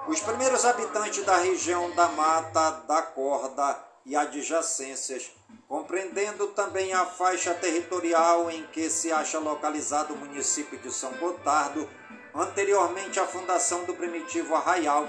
Os 0.07 0.19
primeiros 0.19 0.63
habitantes 0.63 1.23
da 1.23 1.37
região 1.37 1.89
da 1.91 2.07
Mata, 2.09 2.71
da 2.87 3.01
Corda 3.01 3.79
e 4.05 4.15
adjacências 4.15 5.31
compreendendo 5.67 6.47
também 6.47 6.93
a 6.93 7.05
faixa 7.05 7.53
territorial 7.53 8.49
em 8.49 8.63
que 8.67 8.89
se 8.89 9.11
acha 9.11 9.37
localizado 9.37 10.13
o 10.13 10.17
município 10.17 10.79
de 10.79 10.91
São 10.91 11.11
Gotardo, 11.13 11.87
anteriormente 12.33 13.19
à 13.19 13.27
fundação 13.27 13.83
do 13.83 13.93
primitivo 13.93 14.55
arraial, 14.55 15.07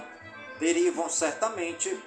derivam 0.58 1.08
certamente 1.08 1.98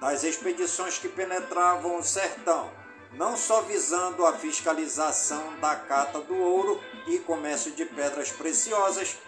das 0.00 0.24
expedições 0.24 0.98
que 0.98 1.08
penetravam 1.08 1.98
o 1.98 2.02
sertão, 2.02 2.70
não 3.12 3.36
só 3.36 3.62
visando 3.62 4.26
a 4.26 4.32
fiscalização 4.32 5.58
da 5.60 5.76
cata 5.76 6.20
do 6.20 6.36
ouro 6.36 6.80
e 7.06 7.18
comércio 7.18 7.70
de 7.72 7.84
pedras 7.84 8.32
preciosas, 8.32 9.18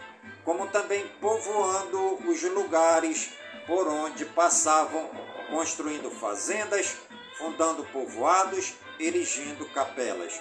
como 0.44 0.66
também 0.68 1.06
povoando 1.20 2.18
os 2.28 2.42
lugares 2.42 3.30
por 3.66 3.86
onde 3.86 4.24
passavam, 4.24 5.08
construindo 5.50 6.10
fazendas, 6.10 6.96
fundando 7.42 7.82
povoados, 7.86 8.74
erigindo 9.00 9.66
capelas. 9.70 10.40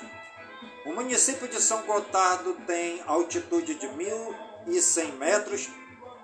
O 0.85 0.93
município 0.93 1.47
de 1.47 1.59
São 1.59 1.81
Gotardo 1.81 2.53
tem 2.67 3.01
altitude 3.07 3.73
de 3.73 3.87
1.100 3.87 5.13
metros. 5.13 5.69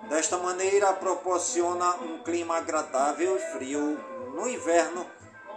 Desta 0.08 0.38
maneira, 0.38 0.92
proporciona 0.92 1.96
um 1.96 2.22
clima 2.22 2.56
agradável 2.56 3.36
e 3.36 3.52
frio 3.52 3.98
no 4.32 4.48
inverno, 4.48 5.04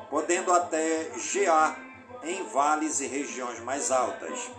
podendo 0.09 0.51
até 0.51 1.11
gear 1.17 1.80
em 2.24 2.43
vales 2.49 2.99
e 2.99 3.05
regiões 3.05 3.59
mais 3.59 3.91
altas. 3.91 4.49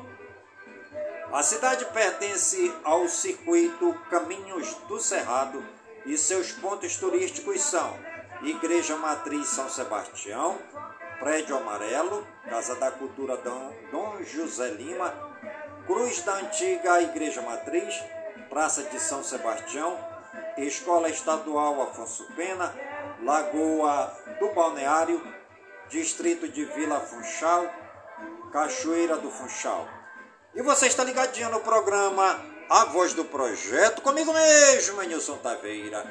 A 1.32 1.42
cidade 1.42 1.84
pertence 1.86 2.72
ao 2.84 3.08
circuito 3.08 3.94
Caminhos 4.08 4.74
do 4.86 5.00
Cerrado 5.00 5.64
e 6.06 6.16
seus 6.16 6.52
pontos 6.52 6.96
turísticos 6.96 7.60
são 7.62 8.11
Igreja 8.42 8.96
Matriz 8.96 9.46
São 9.50 9.68
Sebastião, 9.68 10.58
Prédio 11.20 11.56
Amarelo, 11.56 12.26
Casa 12.50 12.74
da 12.74 12.90
Cultura 12.90 13.36
Dom, 13.36 14.18
José 14.24 14.68
Lima, 14.70 15.14
Cruz 15.86 16.22
da 16.22 16.34
Antiga 16.34 17.00
Igreja 17.00 17.40
Matriz, 17.40 17.94
Praça 18.50 18.82
de 18.82 18.98
São 18.98 19.22
Sebastião, 19.22 19.96
Escola 20.56 21.08
Estadual 21.08 21.82
Afonso 21.82 22.26
Pena, 22.34 22.74
Lagoa 23.22 24.12
do 24.40 24.48
Balneário, 24.48 25.22
Distrito 25.88 26.48
de 26.48 26.64
Vila 26.64 26.98
Funchal, 26.98 27.64
Cachoeira 28.52 29.18
do 29.18 29.30
Funchal. 29.30 29.86
E 30.52 30.62
você 30.62 30.88
está 30.88 31.04
ligadinho 31.04 31.48
no 31.48 31.60
programa 31.60 32.44
A 32.68 32.86
Voz 32.86 33.14
do 33.14 33.24
Projeto, 33.24 34.02
comigo 34.02 34.32
mesmo, 34.32 35.00
Nilson 35.02 35.36
Taveira 35.36 36.10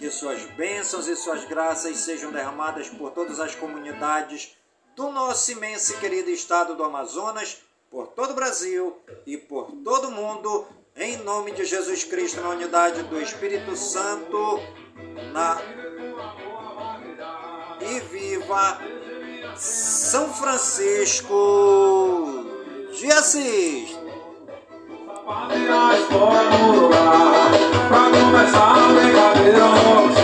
que 0.00 0.10
suas 0.10 0.42
bênçãos 0.56 1.06
e 1.06 1.14
suas 1.14 1.44
graças 1.44 1.98
sejam 1.98 2.32
derramadas 2.32 2.88
por 2.88 3.10
todas 3.10 3.38
as 3.38 3.54
comunidades 3.54 4.56
do 4.96 5.10
nosso 5.10 5.52
imenso 5.52 5.92
e 5.92 5.98
querido 5.98 6.30
estado 6.30 6.74
do 6.74 6.82
Amazonas, 6.82 7.58
por 7.90 8.06
todo 8.06 8.30
o 8.30 8.34
Brasil 8.34 8.98
e 9.26 9.36
por 9.36 9.70
todo 9.84 10.08
o 10.08 10.10
mundo, 10.10 10.66
em 10.96 11.18
nome 11.18 11.52
de 11.52 11.66
Jesus 11.66 12.02
Cristo, 12.02 12.40
na 12.40 12.48
unidade 12.48 13.02
do 13.02 13.20
Espírito 13.20 13.76
Santo, 13.76 14.58
na 15.34 15.60
e 17.82 18.00
viva 18.00 18.80
São 19.54 20.32
Francisco 20.32 21.36
de 22.98 23.12
Assis. 23.12 23.98
Pago 27.90 28.30
me 28.30 28.46
sabe, 28.46 29.12
cabello. 29.12 30.19